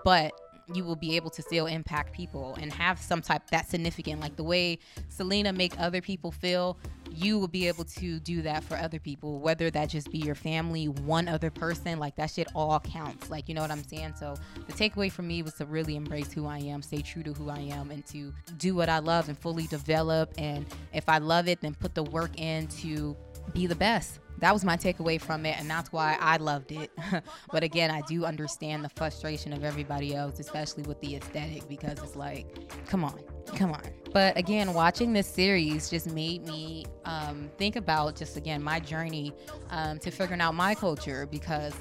But 0.04 0.34
you 0.74 0.84
will 0.84 0.96
be 0.96 1.16
able 1.16 1.30
to 1.30 1.42
still 1.42 1.66
impact 1.66 2.14
people 2.14 2.58
and 2.62 2.72
have 2.74 3.00
some 3.00 3.22
type 3.22 3.50
that 3.52 3.70
significant 3.70 4.20
like 4.20 4.36
the 4.36 4.44
way 4.44 4.78
selena 5.10 5.54
make 5.54 5.74
other 5.80 6.02
people 6.02 6.32
feel 6.32 6.78
you 7.10 7.40
will 7.40 7.48
be 7.48 7.68
able 7.68 7.86
to 7.86 8.20
do 8.20 8.42
that 8.42 8.64
for 8.64 8.76
other 8.76 9.00
people 9.00 9.40
whether 9.40 9.70
that 9.70 9.90
just 9.90 10.12
be 10.12 10.18
your 10.18 10.36
family 10.36 10.88
one 10.88 11.28
other 11.28 11.50
person 11.50 12.00
like 12.00 12.16
that 12.16 12.30
shit 12.30 12.48
all 12.54 12.80
counts 12.80 13.30
like 13.30 13.48
you 13.48 13.56
know 13.56 13.62
what 13.62 13.72
i'm 13.72 13.84
saying? 13.84 14.14
So 14.20 14.36
the 14.68 14.74
takeaway 14.74 15.12
for 15.12 15.22
me 15.22 15.42
was 15.42 15.54
to 15.56 15.66
really 15.66 15.96
embrace 15.96 16.32
who 16.34 16.46
i 16.48 16.60
am 16.60 16.82
stay 16.82 17.02
true 17.02 17.24
to 17.24 17.34
who 17.34 17.50
i 17.50 17.60
am 17.60 17.92
and 17.92 18.06
to 18.08 18.34
do 18.58 18.76
what 18.76 18.90
i 18.90 19.00
love 19.00 19.30
and 19.30 19.38
fully 19.38 19.68
develop 19.68 20.34
and 20.38 20.66
if 20.94 21.08
i 21.08 21.18
love 21.18 21.48
it 21.48 21.62
then 21.62 21.76
put 21.76 21.96
the 21.96 22.04
work 22.04 22.32
in 22.40 22.68
to 22.68 23.16
be 23.54 23.68
the 23.68 23.76
best. 23.76 24.20
That 24.40 24.54
was 24.54 24.64
my 24.64 24.78
takeaway 24.78 25.20
from 25.20 25.46
it 25.48 25.60
and 25.60 25.68
that's 25.68 25.92
why 25.92 26.16
i 26.20 26.38
loved 26.38 26.72
it. 26.72 26.92
But 27.52 27.64
again 27.64 27.90
i 27.90 28.02
do 28.02 28.24
understand 28.26 28.84
the 28.84 28.90
frustration 28.90 29.52
of 29.52 29.64
everybody 29.64 30.14
else 30.16 30.40
especially 30.40 30.84
with 30.84 31.00
the 31.02 31.16
aesthetic 31.16 31.68
because 31.68 31.98
it's 32.04 32.16
like 32.16 32.46
come 32.86 33.04
on 33.04 33.20
come 33.56 33.72
on. 33.72 33.82
But 34.14 34.38
again 34.38 34.74
watching 34.74 35.14
this 35.14 35.28
series 35.28 35.90
just 35.90 36.12
made 36.12 36.46
me 36.46 36.86
um, 37.06 37.50
think 37.58 37.76
about 37.76 38.16
just 38.16 38.38
again 38.38 38.62
my 38.62 38.80
journey 38.80 39.34
um, 39.72 39.98
to 40.00 40.12
figuring 40.12 40.42
out 40.42 40.54
my 40.54 40.76
culture 40.76 41.26
because 41.26 41.74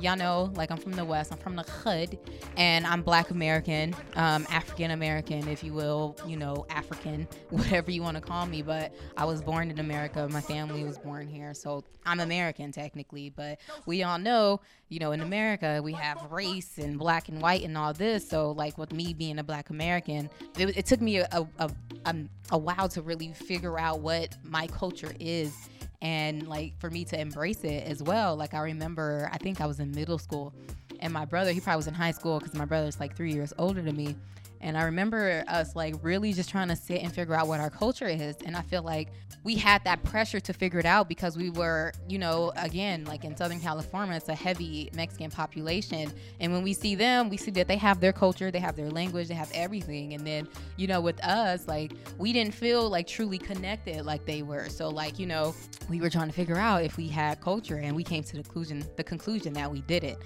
y'all 0.00 0.16
know, 0.16 0.50
like 0.54 0.70
I'm 0.70 0.78
from 0.78 0.92
the 0.92 1.04
West, 1.04 1.32
I'm 1.32 1.38
from 1.38 1.56
the 1.56 1.62
hood, 1.62 2.18
and 2.56 2.86
I'm 2.86 3.02
Black 3.02 3.30
American, 3.30 3.94
um, 4.14 4.46
African 4.50 4.92
American, 4.92 5.48
if 5.48 5.64
you 5.64 5.72
will, 5.72 6.16
you 6.26 6.36
know, 6.36 6.66
African, 6.70 7.26
whatever 7.50 7.90
you 7.90 8.02
want 8.02 8.16
to 8.16 8.20
call 8.20 8.46
me. 8.46 8.62
But 8.62 8.94
I 9.16 9.24
was 9.24 9.42
born 9.42 9.70
in 9.70 9.78
America. 9.78 10.28
My 10.30 10.40
family 10.40 10.84
was 10.84 10.98
born 10.98 11.26
here, 11.26 11.54
so 11.54 11.84
I'm 12.06 12.20
American 12.20 12.72
technically. 12.72 13.30
But 13.30 13.58
we 13.86 14.02
all 14.02 14.18
know, 14.18 14.60
you 14.88 15.00
know, 15.00 15.12
in 15.12 15.20
America 15.20 15.80
we 15.82 15.92
have 15.92 16.30
race 16.30 16.78
and 16.78 16.98
black 16.98 17.28
and 17.28 17.40
white 17.42 17.64
and 17.64 17.76
all 17.76 17.92
this. 17.92 18.28
So 18.28 18.52
like 18.52 18.78
with 18.78 18.92
me 18.92 19.14
being 19.14 19.38
a 19.38 19.44
Black 19.44 19.70
American, 19.70 20.30
it, 20.58 20.76
it 20.76 20.86
took 20.86 21.00
me 21.00 21.18
a, 21.18 21.48
a, 21.58 21.70
a, 22.04 22.16
a 22.50 22.58
while 22.58 22.88
to 22.90 23.02
really 23.02 23.32
figure 23.32 23.78
out 23.78 24.00
what 24.00 24.36
my 24.44 24.66
culture 24.66 25.12
is 25.18 25.68
and 26.00 26.46
like 26.46 26.78
for 26.78 26.90
me 26.90 27.04
to 27.06 27.20
embrace 27.20 27.64
it 27.64 27.84
as 27.84 28.02
well. 28.02 28.36
Like 28.36 28.54
I 28.54 28.60
remember, 28.60 29.28
I 29.32 29.38
think 29.38 29.60
I 29.60 29.66
was 29.66 29.80
in 29.80 29.90
middle 29.92 30.18
school, 30.18 30.52
and 31.00 31.12
my 31.12 31.24
brother, 31.24 31.52
he 31.52 31.60
probably 31.60 31.78
was 31.78 31.86
in 31.88 31.94
high 31.94 32.12
school 32.12 32.38
because 32.38 32.54
my 32.54 32.64
brother's 32.64 33.00
like 33.00 33.16
three 33.16 33.32
years 33.32 33.52
older 33.58 33.82
than 33.82 33.96
me. 33.96 34.16
And 34.60 34.76
I 34.76 34.82
remember 34.82 35.44
us 35.48 35.76
like 35.76 35.94
really 36.02 36.32
just 36.32 36.50
trying 36.50 36.68
to 36.68 36.76
sit 36.76 37.02
and 37.02 37.12
figure 37.12 37.34
out 37.34 37.46
what 37.48 37.60
our 37.60 37.70
culture 37.70 38.06
is. 38.06 38.36
And 38.44 38.56
I 38.56 38.62
feel 38.62 38.82
like 38.82 39.08
we 39.44 39.54
had 39.54 39.84
that 39.84 40.02
pressure 40.02 40.40
to 40.40 40.52
figure 40.52 40.80
it 40.80 40.86
out 40.86 41.08
because 41.08 41.36
we 41.36 41.50
were, 41.50 41.92
you 42.08 42.18
know, 42.18 42.52
again, 42.56 43.04
like 43.04 43.24
in 43.24 43.36
Southern 43.36 43.60
California, 43.60 44.16
it's 44.16 44.28
a 44.28 44.34
heavy 44.34 44.90
Mexican 44.94 45.30
population. 45.30 46.12
And 46.40 46.52
when 46.52 46.62
we 46.62 46.74
see 46.74 46.94
them, 46.94 47.28
we 47.28 47.36
see 47.36 47.50
that 47.52 47.68
they 47.68 47.76
have 47.76 48.00
their 48.00 48.12
culture, 48.12 48.50
they 48.50 48.58
have 48.58 48.76
their 48.76 48.90
language, 48.90 49.28
they 49.28 49.34
have 49.34 49.50
everything. 49.54 50.14
And 50.14 50.26
then, 50.26 50.48
you 50.76 50.86
know, 50.86 51.00
with 51.00 51.22
us, 51.24 51.68
like 51.68 51.92
we 52.18 52.32
didn't 52.32 52.54
feel 52.54 52.88
like 52.88 53.06
truly 53.06 53.38
connected 53.38 54.04
like 54.04 54.26
they 54.26 54.42
were. 54.42 54.68
So 54.68 54.88
like, 54.88 55.18
you 55.18 55.26
know, 55.26 55.54
we 55.88 56.00
were 56.00 56.10
trying 56.10 56.28
to 56.28 56.34
figure 56.34 56.58
out 56.58 56.82
if 56.82 56.96
we 56.96 57.08
had 57.08 57.40
culture 57.40 57.76
and 57.76 57.94
we 57.94 58.04
came 58.04 58.22
to 58.24 58.36
the 58.36 58.42
conclusion 58.42 58.84
the 58.96 59.04
conclusion 59.04 59.52
that 59.54 59.70
we 59.70 59.82
did 59.82 60.04
it. 60.04 60.18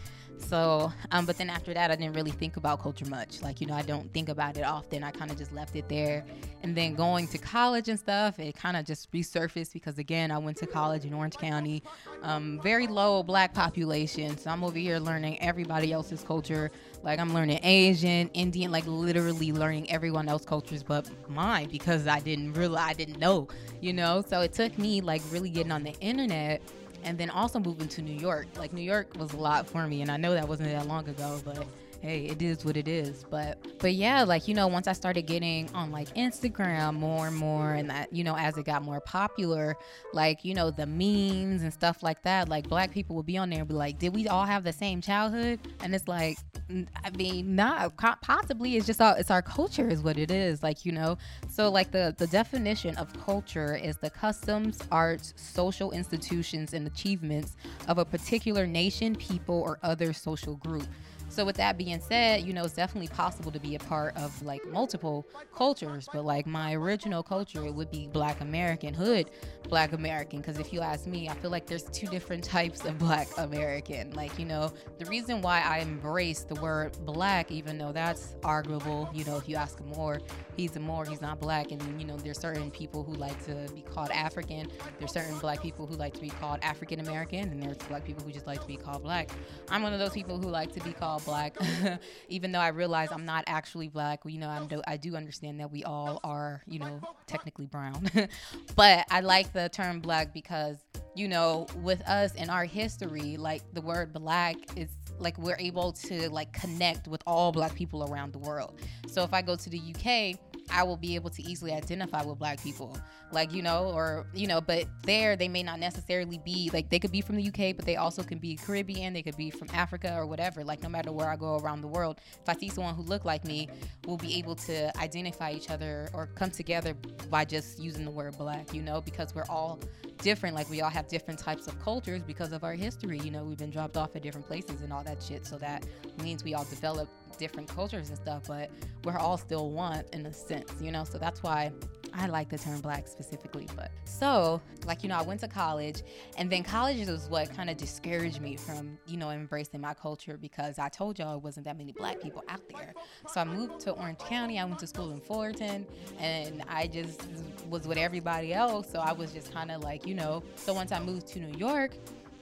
So, 0.42 0.92
um, 1.10 1.24
but 1.24 1.38
then 1.38 1.48
after 1.48 1.72
that, 1.72 1.90
I 1.90 1.96
didn't 1.96 2.14
really 2.14 2.30
think 2.30 2.56
about 2.56 2.82
culture 2.82 3.06
much. 3.06 3.40
Like, 3.42 3.60
you 3.60 3.66
know, 3.66 3.74
I 3.74 3.82
don't 3.82 4.12
think 4.12 4.28
about 4.28 4.56
it 4.56 4.62
often. 4.62 5.02
I 5.02 5.10
kind 5.10 5.30
of 5.30 5.38
just 5.38 5.52
left 5.52 5.74
it 5.76 5.88
there. 5.88 6.24
And 6.62 6.76
then 6.76 6.94
going 6.94 7.26
to 7.28 7.38
college 7.38 7.88
and 7.88 7.98
stuff, 7.98 8.38
it 8.38 8.54
kind 8.54 8.76
of 8.76 8.84
just 8.84 9.10
resurfaced 9.12 9.72
because, 9.72 9.98
again, 9.98 10.30
I 10.30 10.38
went 10.38 10.56
to 10.58 10.66
college 10.66 11.04
in 11.04 11.14
Orange 11.14 11.36
County, 11.36 11.82
um, 12.22 12.60
very 12.62 12.86
low 12.86 13.22
black 13.22 13.54
population. 13.54 14.36
So 14.36 14.50
I'm 14.50 14.62
over 14.62 14.78
here 14.78 14.98
learning 14.98 15.40
everybody 15.40 15.92
else's 15.92 16.22
culture. 16.22 16.70
Like, 17.02 17.18
I'm 17.18 17.32
learning 17.32 17.60
Asian, 17.62 18.28
Indian, 18.28 18.70
like 18.70 18.86
literally 18.86 19.52
learning 19.52 19.90
everyone 19.90 20.28
else's 20.28 20.46
cultures 20.46 20.82
but 20.82 21.08
mine 21.30 21.68
because 21.70 22.06
I 22.06 22.20
didn't 22.20 22.52
really, 22.54 22.76
I 22.76 22.92
didn't 22.92 23.18
know, 23.18 23.48
you 23.80 23.92
know? 23.92 24.22
So 24.28 24.40
it 24.40 24.52
took 24.52 24.78
me 24.78 25.00
like 25.00 25.22
really 25.30 25.50
getting 25.50 25.72
on 25.72 25.82
the 25.82 25.94
internet 26.00 26.62
and 27.02 27.18
then 27.18 27.30
also 27.30 27.58
moving 27.58 27.88
to 27.88 28.02
New 28.02 28.14
York. 28.14 28.46
Like 28.56 28.72
New 28.72 28.82
York 28.82 29.08
was 29.18 29.32
a 29.32 29.36
lot 29.36 29.66
for 29.66 29.86
me, 29.86 30.02
and 30.02 30.10
I 30.10 30.16
know 30.16 30.34
that 30.34 30.48
wasn't 30.48 30.70
that 30.70 30.86
long 30.86 31.08
ago, 31.08 31.40
but 31.44 31.64
hey, 32.02 32.24
it 32.24 32.42
is 32.42 32.64
what 32.64 32.76
it 32.76 32.88
is. 32.88 33.24
But 33.30 33.58
but 33.78 33.94
yeah, 33.94 34.24
like 34.24 34.48
you 34.48 34.54
know, 34.54 34.66
once 34.66 34.88
I 34.88 34.92
started 34.92 35.22
getting 35.22 35.72
on 35.72 35.92
like 35.92 36.12
Instagram 36.14 36.94
more 36.94 37.28
and 37.28 37.36
more, 37.36 37.72
and 37.74 37.88
that 37.88 38.12
you 38.12 38.24
know, 38.24 38.36
as 38.36 38.58
it 38.58 38.64
got 38.64 38.82
more 38.82 39.00
popular, 39.00 39.76
like 40.12 40.44
you 40.44 40.52
know, 40.52 40.70
the 40.70 40.86
memes 40.86 41.62
and 41.62 41.72
stuff 41.72 42.02
like 42.02 42.22
that, 42.24 42.48
like 42.48 42.68
black 42.68 42.90
people 42.90 43.16
would 43.16 43.26
be 43.26 43.38
on 43.38 43.48
there 43.48 43.60
and 43.60 43.68
be 43.68 43.74
like, 43.74 43.98
"Did 43.98 44.14
we 44.14 44.28
all 44.28 44.44
have 44.44 44.64
the 44.64 44.72
same 44.72 45.00
childhood?" 45.00 45.60
And 45.80 45.94
it's 45.94 46.08
like, 46.08 46.38
I 46.68 47.10
mean, 47.16 47.54
not 47.54 47.96
possibly. 48.20 48.76
It's 48.76 48.86
just 48.86 49.00
it's 49.00 49.30
our 49.30 49.42
culture 49.42 49.88
is 49.88 50.02
what 50.02 50.18
it 50.18 50.30
is. 50.30 50.62
Like 50.62 50.84
you 50.84 50.92
know, 50.92 51.16
so 51.48 51.70
like 51.70 51.92
the 51.92 52.14
the 52.18 52.26
definition 52.26 52.96
of 52.96 53.12
culture 53.24 53.76
is 53.76 53.96
the 53.98 54.10
customs, 54.10 54.80
arts, 54.90 55.34
social 55.36 55.92
institutions, 55.92 56.74
and 56.74 56.86
achievements 56.86 57.56
of 57.86 57.98
a 57.98 58.04
particular 58.04 58.66
nation, 58.66 59.14
people, 59.14 59.60
or 59.60 59.78
other 59.84 60.12
social 60.12 60.56
group. 60.56 60.86
So 61.32 61.46
with 61.46 61.56
that 61.56 61.78
being 61.78 61.98
said, 61.98 62.42
you 62.42 62.52
know, 62.52 62.62
it's 62.62 62.74
definitely 62.74 63.08
possible 63.08 63.50
to 63.52 63.58
be 63.58 63.74
a 63.74 63.78
part 63.78 64.14
of 64.18 64.42
like 64.42 64.62
multiple 64.68 65.26
cultures, 65.56 66.06
but 66.12 66.26
like 66.26 66.46
my 66.46 66.74
original 66.74 67.22
culture 67.22 67.64
it 67.64 67.74
would 67.74 67.90
be 67.90 68.06
Black 68.06 68.42
American 68.42 68.92
hood, 68.92 69.30
Black 69.66 69.94
American. 69.94 70.40
Because 70.40 70.58
if 70.58 70.74
you 70.74 70.82
ask 70.82 71.06
me, 71.06 71.30
I 71.30 71.34
feel 71.34 71.50
like 71.50 71.64
there's 71.64 71.84
two 71.84 72.06
different 72.08 72.44
types 72.44 72.84
of 72.84 72.98
Black 72.98 73.28
American. 73.38 74.10
Like 74.12 74.38
you 74.38 74.44
know, 74.44 74.74
the 74.98 75.06
reason 75.06 75.40
why 75.40 75.62
I 75.62 75.78
embrace 75.78 76.40
the 76.44 76.54
word 76.56 76.98
Black, 77.06 77.50
even 77.50 77.78
though 77.78 77.92
that's 77.92 78.36
arguable, 78.44 79.08
you 79.14 79.24
know, 79.24 79.38
if 79.38 79.48
you 79.48 79.56
ask 79.56 79.82
more, 79.96 80.20
he's 80.58 80.76
a 80.76 80.80
more, 80.80 81.06
he's 81.06 81.22
not 81.22 81.40
Black, 81.40 81.72
and 81.72 81.98
you 81.98 82.06
know, 82.06 82.18
there's 82.18 82.38
certain 82.38 82.70
people 82.70 83.04
who 83.04 83.14
like 83.14 83.42
to 83.46 83.72
be 83.74 83.80
called 83.80 84.10
African. 84.10 84.70
There's 84.98 85.12
certain 85.12 85.38
Black 85.38 85.62
people 85.62 85.86
who 85.86 85.94
like 85.94 86.12
to 86.12 86.20
be 86.20 86.28
called 86.28 86.58
African 86.60 87.00
American, 87.00 87.48
and 87.48 87.62
there's 87.62 87.78
Black 87.78 88.04
people 88.04 88.22
who 88.22 88.32
just 88.32 88.46
like 88.46 88.60
to 88.60 88.66
be 88.66 88.76
called 88.76 89.02
Black. 89.02 89.30
I'm 89.70 89.82
one 89.82 89.94
of 89.94 89.98
those 89.98 90.12
people 90.12 90.38
who 90.38 90.50
like 90.50 90.70
to 90.72 90.80
be 90.80 90.92
called 90.92 91.21
black, 91.24 91.56
even 92.28 92.52
though 92.52 92.60
I 92.60 92.68
realize 92.68 93.08
I'm 93.12 93.24
not 93.24 93.44
actually 93.46 93.88
black. 93.88 94.20
You 94.24 94.38
know, 94.38 94.48
I 94.48 94.64
do, 94.66 94.82
I 94.86 94.96
do 94.96 95.16
understand 95.16 95.60
that 95.60 95.70
we 95.70 95.84
all 95.84 96.20
are, 96.24 96.62
you 96.66 96.78
know, 96.78 97.00
technically 97.26 97.66
brown. 97.66 98.10
but 98.76 99.06
I 99.10 99.20
like 99.20 99.52
the 99.52 99.68
term 99.68 100.00
black 100.00 100.32
because, 100.32 100.78
you 101.14 101.28
know, 101.28 101.66
with 101.82 102.02
us 102.08 102.34
in 102.34 102.50
our 102.50 102.64
history, 102.64 103.36
like 103.36 103.62
the 103.72 103.80
word 103.80 104.12
black 104.12 104.56
is 104.76 104.90
like 105.18 105.38
we're 105.38 105.58
able 105.58 105.92
to 105.92 106.28
like 106.30 106.52
connect 106.52 107.08
with 107.08 107.22
all 107.26 107.52
black 107.52 107.74
people 107.74 108.10
around 108.10 108.32
the 108.32 108.38
world. 108.38 108.80
So 109.06 109.22
if 109.22 109.32
I 109.32 109.42
go 109.42 109.56
to 109.56 109.70
the 109.70 109.78
UK, 109.78 110.38
I 110.72 110.82
will 110.82 110.96
be 110.96 111.14
able 111.14 111.30
to 111.30 111.42
easily 111.42 111.72
identify 111.72 112.24
with 112.24 112.38
black 112.38 112.62
people. 112.62 112.96
Like, 113.30 113.52
you 113.52 113.62
know, 113.62 113.92
or, 113.94 114.26
you 114.34 114.46
know, 114.46 114.60
but 114.60 114.86
there 115.04 115.36
they 115.36 115.48
may 115.48 115.62
not 115.62 115.78
necessarily 115.78 116.38
be 116.44 116.70
like 116.72 116.90
they 116.90 116.98
could 116.98 117.12
be 117.12 117.20
from 117.20 117.36
the 117.36 117.46
UK, 117.46 117.76
but 117.76 117.84
they 117.84 117.96
also 117.96 118.22
can 118.22 118.38
be 118.38 118.56
Caribbean, 118.56 119.12
they 119.12 119.22
could 119.22 119.36
be 119.36 119.50
from 119.50 119.68
Africa 119.72 120.14
or 120.16 120.26
whatever. 120.26 120.64
Like, 120.64 120.82
no 120.82 120.88
matter 120.88 121.12
where 121.12 121.28
I 121.28 121.36
go 121.36 121.56
around 121.58 121.82
the 121.82 121.88
world, 121.88 122.20
if 122.40 122.48
I 122.48 122.54
see 122.54 122.68
someone 122.68 122.94
who 122.94 123.02
look 123.02 123.24
like 123.24 123.44
me, 123.44 123.68
we'll 124.06 124.16
be 124.16 124.34
able 124.38 124.54
to 124.56 124.96
identify 124.98 125.52
each 125.52 125.70
other 125.70 126.08
or 126.12 126.26
come 126.26 126.50
together 126.50 126.94
by 127.30 127.44
just 127.44 127.78
using 127.78 128.04
the 128.04 128.10
word 128.10 128.36
black, 128.38 128.72
you 128.74 128.82
know, 128.82 129.00
because 129.00 129.34
we're 129.34 129.46
all 129.48 129.78
different. 130.22 130.54
Like, 130.54 130.70
we 130.70 130.80
all 130.80 130.90
have 130.90 131.08
different 131.08 131.38
types 131.38 131.66
of 131.66 131.78
cultures 131.80 132.22
because 132.22 132.52
of 132.52 132.64
our 132.64 132.74
history. 132.74 133.18
You 133.18 133.30
know, 133.30 133.44
we've 133.44 133.58
been 133.58 133.70
dropped 133.70 133.96
off 133.96 134.16
at 134.16 134.22
different 134.22 134.46
places 134.46 134.80
and 134.80 134.92
all 134.92 135.04
that 135.04 135.22
shit. 135.22 135.46
So 135.46 135.58
that 135.58 135.84
means 136.22 136.42
we 136.42 136.54
all 136.54 136.64
develop 136.64 137.08
different 137.38 137.68
cultures 137.68 138.08
and 138.08 138.16
stuff, 138.16 138.44
but 138.46 138.70
we're 139.04 139.18
all 139.18 139.36
still 139.36 139.70
one 139.70 140.04
in 140.12 140.26
a 140.26 140.32
sense, 140.32 140.72
you 140.80 140.92
know? 140.92 141.04
So 141.04 141.18
that's 141.18 141.42
why 141.42 141.72
I 142.14 142.26
like 142.26 142.48
the 142.48 142.58
term 142.58 142.80
black 142.80 143.08
specifically. 143.08 143.68
But 143.74 143.90
so, 144.04 144.60
like, 144.86 145.02
you 145.02 145.08
know, 145.08 145.16
I 145.16 145.22
went 145.22 145.40
to 145.40 145.48
college, 145.48 146.02
and 146.36 146.50
then 146.50 146.62
college 146.62 146.96
is 146.98 147.28
what 147.28 147.54
kind 147.54 147.70
of 147.70 147.76
discouraged 147.76 148.40
me 148.40 148.56
from, 148.56 148.98
you 149.06 149.16
know, 149.16 149.30
embracing 149.30 149.80
my 149.80 149.94
culture 149.94 150.36
because 150.36 150.78
I 150.78 150.88
told 150.88 151.18
y'all 151.18 151.36
it 151.36 151.42
wasn't 151.42 151.66
that 151.66 151.78
many 151.78 151.92
black 151.92 152.20
people 152.20 152.44
out 152.48 152.62
there. 152.68 152.94
So 153.28 153.40
I 153.40 153.44
moved 153.44 153.80
to 153.80 153.92
Orange 153.92 154.18
County. 154.18 154.58
I 154.58 154.64
went 154.64 154.78
to 154.80 154.86
school 154.86 155.12
in 155.12 155.20
Fullerton, 155.20 155.86
and 156.18 156.62
I 156.68 156.86
just 156.86 157.26
was 157.68 157.86
with 157.86 157.98
everybody 157.98 158.52
else. 158.52 158.90
So 158.90 159.00
I 159.00 159.12
was 159.12 159.32
just 159.32 159.52
kind 159.52 159.70
of 159.70 159.82
like, 159.82 160.06
you 160.06 160.14
know, 160.14 160.42
so 160.56 160.74
once 160.74 160.92
I 160.92 161.00
moved 161.00 161.26
to 161.28 161.40
New 161.40 161.56
York, 161.58 161.92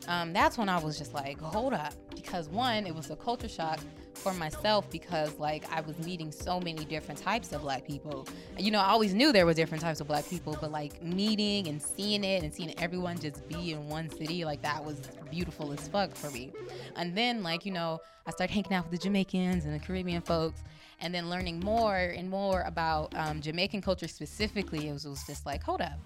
um, 0.09 0.33
that's 0.33 0.59
when 0.59 0.69
I 0.69 0.79
was 0.79 0.99
just 0.99 1.15
like, 1.15 1.41
hold 1.41 1.73
up. 1.73 1.95
Because 2.15 2.49
one, 2.49 2.87
it 2.87 2.95
was 2.95 3.11
a 3.11 3.17
culture 3.17 3.49
shock 3.49 3.81
for 4.15 4.35
myself 4.35 4.91
because 4.91 5.39
like 5.39 5.71
I 5.73 5.81
was 5.81 5.99
meeting 6.01 6.31
so 6.33 6.61
many 6.61 6.85
different 6.85 7.21
types 7.21 7.53
of 7.53 7.63
black 7.63 7.87
people. 7.87 8.27
You 8.59 8.71
know, 8.71 8.79
I 8.79 8.89
always 8.89 9.15
knew 9.15 9.33
there 9.33 9.47
were 9.47 9.55
different 9.55 9.83
types 9.83 10.01
of 10.01 10.07
black 10.07 10.29
people, 10.29 10.57
but 10.61 10.71
like 10.71 11.03
meeting 11.03 11.69
and 11.69 11.81
seeing 11.81 12.25
it 12.25 12.43
and 12.43 12.53
seeing 12.53 12.79
everyone 12.79 13.19
just 13.19 13.47
be 13.49 13.73
in 13.73 13.89
one 13.89 14.11
city, 14.11 14.45
like 14.45 14.63
that 14.63 14.85
was 14.85 15.01
beautiful 15.31 15.73
as 15.73 15.89
fuck 15.89 16.15
for 16.15 16.31
me. 16.31 16.53
And 16.97 17.17
then 17.17 17.43
like, 17.43 17.65
you 17.65 17.73
know, 17.73 18.01
I 18.27 18.31
started 18.31 18.53
hanging 18.53 18.75
out 18.75 18.91
with 18.91 19.01
the 19.01 19.05
Jamaicans 19.05 19.65
and 19.65 19.75
the 19.75 19.85
Caribbean 19.85 20.23
folks 20.23 20.63
and 21.01 21.15
then 21.15 21.31
learning 21.31 21.61
more 21.61 21.97
and 21.97 22.29
more 22.29 22.63
about 22.63 23.15
um, 23.17 23.41
Jamaican 23.41 23.81
culture 23.81 24.09
specifically, 24.09 24.89
it 24.89 24.93
was, 24.93 25.07
it 25.07 25.09
was 25.09 25.25
just 25.27 25.47
like, 25.47 25.63
hold 25.63 25.81
up 25.81 25.99